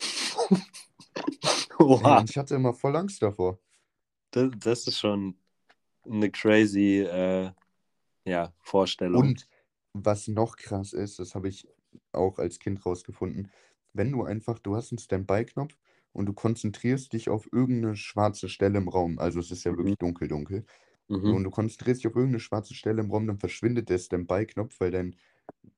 [1.78, 3.60] Oha, ich hatte immer voll Angst davor.
[4.36, 5.38] Das, das ist schon
[6.06, 7.52] eine crazy äh,
[8.26, 9.34] ja, Vorstellung.
[9.34, 9.48] Und
[9.92, 11.68] was noch krass ist, das habe ich
[12.12, 13.50] auch als Kind rausgefunden,
[13.92, 15.78] wenn du einfach, du hast einen Standby-Knopf
[16.12, 19.76] und du konzentrierst dich auf irgendeine schwarze Stelle im Raum, also es ist ja Mhm.
[19.76, 20.64] wirklich dunkel, dunkel,
[21.08, 21.36] Mhm.
[21.36, 24.90] und du konzentrierst dich auf irgendeine schwarze Stelle im Raum, dann verschwindet der Standby-Knopf, weil
[24.92, 25.16] dein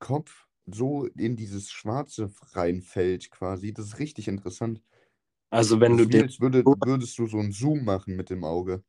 [0.00, 3.72] Kopf so in dieses Schwarze reinfällt quasi.
[3.72, 4.82] Das ist richtig interessant.
[5.50, 8.82] Also wenn du wie, den, würde, würdest du so einen Zoom machen mit dem Auge.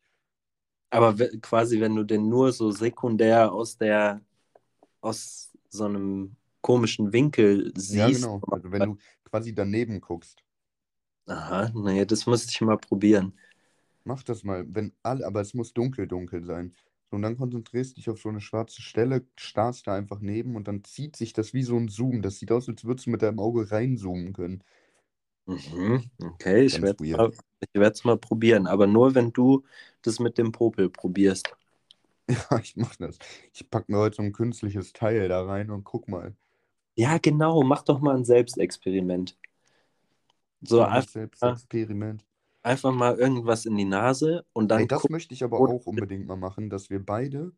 [0.89, 4.21] aber quasi wenn du den nur so sekundär aus der,
[5.01, 7.95] aus so einem komischen Winkel siehst.
[7.95, 8.41] Ja, genau.
[8.51, 10.43] Also wenn du quasi daneben guckst.
[11.27, 13.33] Aha, nee, das müsste ich mal probieren.
[14.03, 16.73] Mach das mal, wenn alle, aber es muss dunkel, dunkel sein.
[17.11, 20.83] Und dann konzentrierst dich auf so eine schwarze Stelle, starrst da einfach neben und dann
[20.83, 22.21] zieht sich das wie so ein Zoom.
[22.21, 24.63] Das sieht aus, als würdest du mit deinem Auge reinzoomen können.
[25.49, 27.17] Mhm, okay, ich werde weird.
[27.17, 27.31] mal,
[27.73, 29.63] ich es mal probieren, aber nur wenn du
[30.03, 31.55] das mit dem Popel probierst.
[32.29, 33.17] Ja, ich mach das.
[33.53, 36.35] Ich pack mir heute so ein künstliches Teil da rein und guck mal.
[36.95, 39.35] Ja, genau, mach doch mal ein Selbstexperiment.
[40.61, 42.25] So Mach einfach, selbst Experiment.
[42.61, 46.27] einfach mal irgendwas in die Nase und dann Ey, das möchte ich aber auch unbedingt
[46.27, 47.53] mal machen, dass wir beide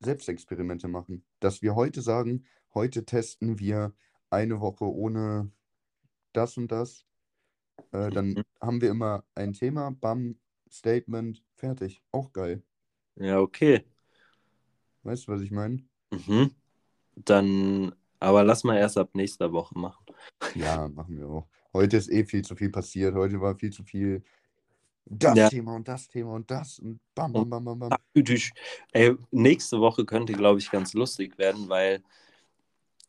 [0.00, 1.24] Selbstexperimente machen.
[1.40, 2.44] Dass wir heute sagen,
[2.74, 3.94] heute testen wir
[4.30, 5.50] eine Woche ohne
[6.32, 7.04] das und das.
[7.92, 8.42] Äh, dann Mhm.
[8.60, 10.36] haben wir immer ein Thema, bam,
[10.70, 12.02] Statement, fertig.
[12.10, 12.62] Auch geil.
[13.16, 13.84] Ja, okay.
[15.02, 15.84] Weißt du, was ich meine?
[16.10, 16.50] Mhm.
[17.16, 20.04] Dann, aber lass mal erst ab nächster Woche machen.
[20.54, 21.48] Ja, machen wir auch.
[21.72, 23.14] Heute ist eh viel zu viel passiert.
[23.14, 24.22] Heute war viel zu viel
[25.04, 25.48] das Ja.
[25.48, 27.98] Thema und das Thema und das und bam, bam, bam, bam, bam.
[28.92, 32.02] Ey, nächste Woche könnte, glaube ich, ganz lustig werden, weil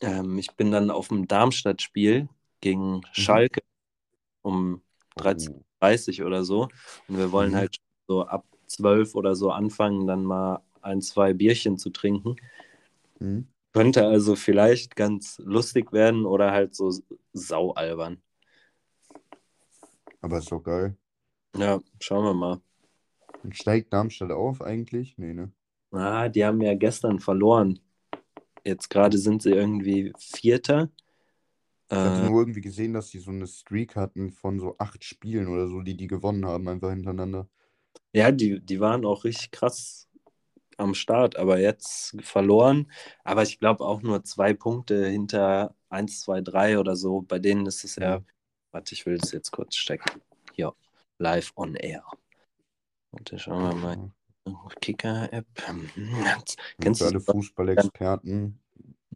[0.01, 2.28] ähm, ich bin dann auf dem Darmstadt-Spiel
[2.64, 3.59] gegen Schalke
[4.41, 4.82] um
[5.18, 6.28] 13.30 Oh.
[6.28, 6.70] oder so.
[7.07, 7.55] Und wir wollen Mhm.
[7.57, 12.38] halt so ab 12 oder so anfangen, dann mal ein, zwei Bierchen zu trinken.
[13.20, 13.47] Hm?
[13.74, 16.91] Könnte also vielleicht ganz lustig werden oder halt so
[17.34, 18.22] saualbern.
[20.22, 20.95] Aber ist doch geil.
[21.57, 22.61] Ja, schauen wir mal.
[23.43, 25.18] Und steigt Darmstadt auf eigentlich?
[25.18, 25.51] Nee, ne?
[25.91, 27.80] Ah, die haben ja gestern verloren.
[28.64, 30.89] Jetzt gerade sind sie irgendwie Vierter.
[31.96, 35.04] Ich hatte Äh, nur irgendwie gesehen, dass die so eine Streak hatten von so acht
[35.04, 37.48] Spielen oder so, die die gewonnen haben, einfach hintereinander.
[38.14, 40.08] ja, die, die waren auch richtig krass
[40.78, 42.91] am Start, aber jetzt verloren.
[43.24, 47.22] Aber ich glaube auch nur zwei Punkte hinter 1, 2, 3 oder so.
[47.22, 48.20] Bei denen ist es ja.
[48.20, 48.26] Mhm.
[48.72, 50.22] Warte, ich will das jetzt kurz stecken.
[50.54, 50.74] Hier,
[51.20, 52.04] live on air.
[53.12, 54.12] Und dann schauen wir mal.
[54.82, 55.46] Kicker-App.
[55.70, 58.60] Und Kennst du alle Fußballexperten.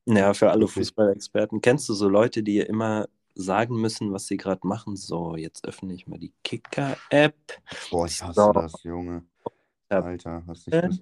[0.07, 0.67] Ja, für alle.
[0.67, 1.61] Fußballexperten.
[1.61, 4.95] Kennst du so Leute, die immer sagen müssen, was sie gerade machen?
[4.95, 7.35] So, jetzt öffne ich mal die Kicker-App.
[7.89, 8.53] Boah, ich hasse So.
[8.53, 9.25] das, Junge.
[9.99, 11.01] Alter, hast nicht das.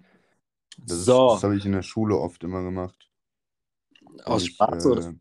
[0.78, 3.12] Das, So, das habe ich in der Schule oft immer gemacht.
[4.26, 5.02] Aus ich, Spaß oder?
[5.02, 5.14] äh,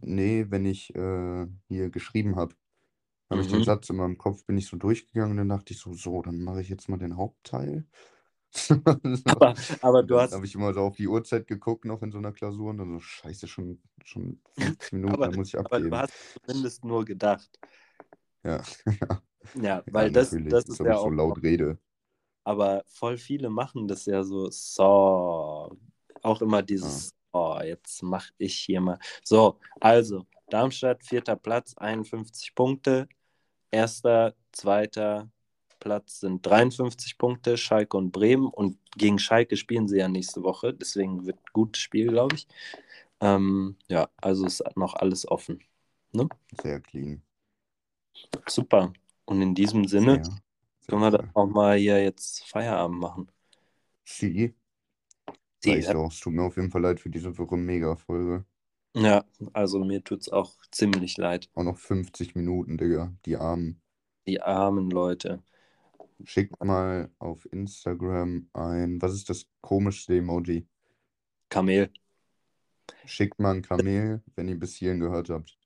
[0.00, 2.54] Nee, wenn ich äh, hier geschrieben habe,
[3.30, 3.64] habe ich den Mhm.
[3.64, 6.42] Satz immer im Kopf, bin ich so durchgegangen und dann dachte ich so, so, dann
[6.42, 7.86] mache ich jetzt mal den Hauptteil.
[9.24, 12.18] Aber, aber du hast, habe ich immer so auf die Uhrzeit geguckt, noch in so
[12.18, 15.66] einer Klausur und dann so, scheiße, schon, schon 15 Minuten, Aber- dann muss ich aber
[15.76, 15.90] abgeben.
[15.90, 16.12] du hast
[16.46, 17.50] zumindest nur gedacht.
[18.42, 18.62] Ja,
[19.54, 21.10] Ja, weil das, natürlich, das als ist ja ich so auch.
[21.10, 21.78] laut rede.
[22.44, 25.76] Aber voll viele machen das ja so, so.
[26.22, 28.98] Auch immer dieses, oh, jetzt mache ich hier mal.
[29.24, 33.08] So, also, Darmstadt, vierter Platz, 51 Punkte.
[33.70, 35.30] Erster, zweiter
[35.80, 38.46] Platz sind 53 Punkte, Schalke und Bremen.
[38.46, 40.72] Und gegen Schalke spielen sie ja nächste Woche.
[40.74, 42.46] Deswegen wird ein gutes Spiel, glaube ich.
[43.20, 45.60] Ähm, ja, also ist noch alles offen.
[46.62, 47.22] Sehr clean.
[48.48, 48.92] Super.
[49.24, 50.34] Und in diesem Sinne sehr
[50.90, 53.30] können wir dann auch mal hier jetzt Feierabend machen.
[54.04, 54.54] Sie,
[55.60, 56.10] Sie, reicht auch.
[56.10, 58.44] Es tut mir auf jeden Fall leid für diese wirre Mega-Folge.
[58.96, 61.48] Ja, also mir tut es auch ziemlich leid.
[61.54, 63.12] Auch noch 50 Minuten, Digga.
[63.24, 63.80] Die Armen.
[64.26, 65.42] Die armen Leute.
[66.24, 69.00] Schickt mal auf Instagram ein.
[69.02, 70.66] Was ist das komischste Emoji?
[71.48, 71.90] Kamel.
[73.06, 75.56] Schickt mal ein Kamel, wenn ihr bis hierhin gehört habt.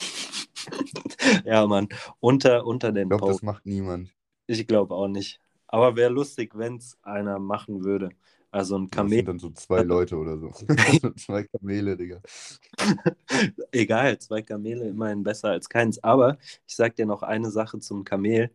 [1.44, 1.88] ja, Mann.
[2.20, 4.10] Unter, unter den Ich glaube, das macht niemand.
[4.46, 5.40] Ich glaube auch nicht.
[5.66, 8.10] Aber wäre lustig, wenn es einer machen würde.
[8.50, 9.16] Also ein Das Kamel.
[9.18, 10.52] sind dann so zwei Leute oder so.
[10.52, 12.20] so zwei Kamele, Digga.
[13.72, 16.02] Egal, zwei Kamele immerhin besser als keins.
[16.04, 18.50] Aber ich sag dir noch eine Sache zum Kamel.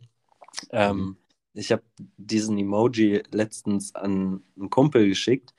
[0.72, 1.18] Ähm, Mhm.
[1.54, 1.84] Ich habe
[2.18, 5.54] diesen Emoji letztens an einen Kumpel geschickt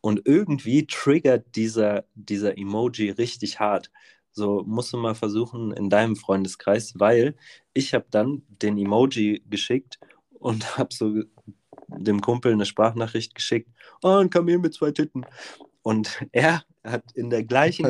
[0.00, 3.90] und irgendwie triggert dieser, dieser Emoji richtig hart.
[4.32, 7.36] So musst du mal versuchen in deinem Freundeskreis, weil
[7.74, 9.98] ich habe dann den Emoji geschickt
[10.38, 11.22] und habe so
[11.88, 13.70] dem Kumpel eine Sprachnachricht geschickt.
[14.02, 15.24] Oh, ein Kamel mit zwei Titten.
[15.82, 17.84] Und er hat in der gleichen.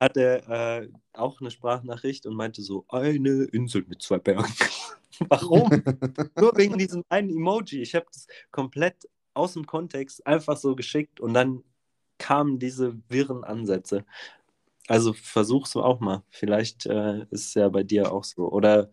[0.00, 0.48] Hat er
[0.82, 4.52] äh, auch eine Sprachnachricht und meinte so, eine Insel mit zwei Bergen.
[5.28, 5.70] Warum?
[6.36, 7.80] Nur wegen diesem einen Emoji.
[7.80, 11.64] Ich habe das komplett aus dem Kontext einfach so geschickt und dann
[12.18, 14.04] kamen diese wirren Ansätze.
[14.88, 16.22] Also versuch's auch mal.
[16.30, 18.50] Vielleicht äh, ist es ja bei dir auch so.
[18.50, 18.90] Oder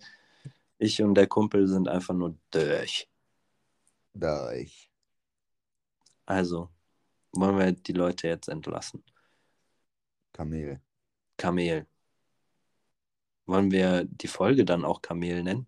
[0.78, 3.08] ich und der Kumpel sind einfach nur durch.
[4.14, 4.90] Durch.
[6.26, 6.70] Also,
[7.32, 9.04] wollen wir die Leute jetzt entlassen?
[10.32, 10.82] Kamel.
[11.44, 11.86] Kamel.
[13.48, 15.68] Wollen wir die Folge dann auch Kamel nennen?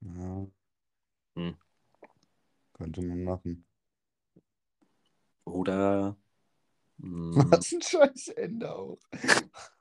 [0.00, 0.46] Ja.
[1.36, 1.56] Hm.
[2.72, 3.64] Könnte man machen.
[5.44, 6.16] Oder.
[7.00, 8.98] hm, Was ein scheiß Ende auch.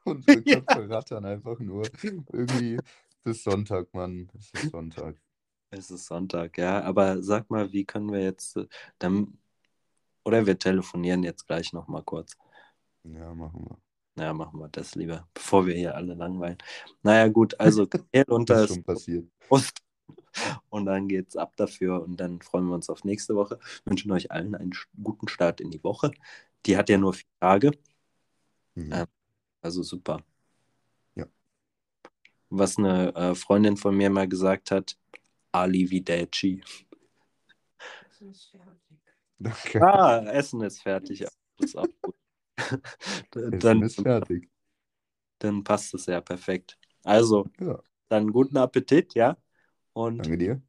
[0.04, 1.90] Unsere Köpfe rattern einfach nur.
[2.04, 2.76] Irgendwie,
[3.24, 4.30] es ist Sonntag, Mann.
[4.38, 5.20] Es ist Sonntag.
[5.72, 6.84] Es ist Sonntag, ja.
[6.84, 8.68] Aber sag mal, wie können wir jetzt äh,
[9.00, 9.40] dann.
[10.24, 12.38] Oder wir telefonieren jetzt gleich nochmal kurz.
[13.04, 13.93] Ja, machen wir.
[14.16, 16.58] Naja, machen wir das lieber, bevor wir hier alle langweilen.
[17.02, 19.28] Naja, gut, also Kamel unter Das ist schon passiert.
[19.40, 19.80] Prost.
[20.70, 23.60] Und dann geht's ab dafür und dann freuen wir uns auf nächste Woche.
[23.86, 26.12] Wünschen euch allen einen guten Start in die Woche.
[26.66, 27.72] Die hat ja nur vier Tage,
[28.76, 28.92] Mhm.
[28.92, 29.06] Ja.
[29.62, 30.22] also super.
[31.16, 31.28] Ja.
[32.50, 34.98] Was eine äh, Freundin von mir mal gesagt hat,
[35.52, 36.64] Arrivederci.
[39.40, 39.82] Danke.
[39.84, 41.20] Ah, Essen ist fertig.
[41.20, 42.16] Das ist auch gut.
[43.32, 44.50] Dann, ist fertig.
[45.40, 46.78] dann passt es ja perfekt.
[47.04, 47.80] Also, Ja.
[48.10, 49.38] dann guten Appetit, ja?
[49.94, 50.62] Und Danke dir.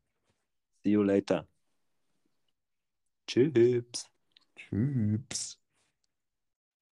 [0.83, 1.47] see you later.
[3.27, 4.11] Tschüss.
[4.57, 5.59] Tschüss.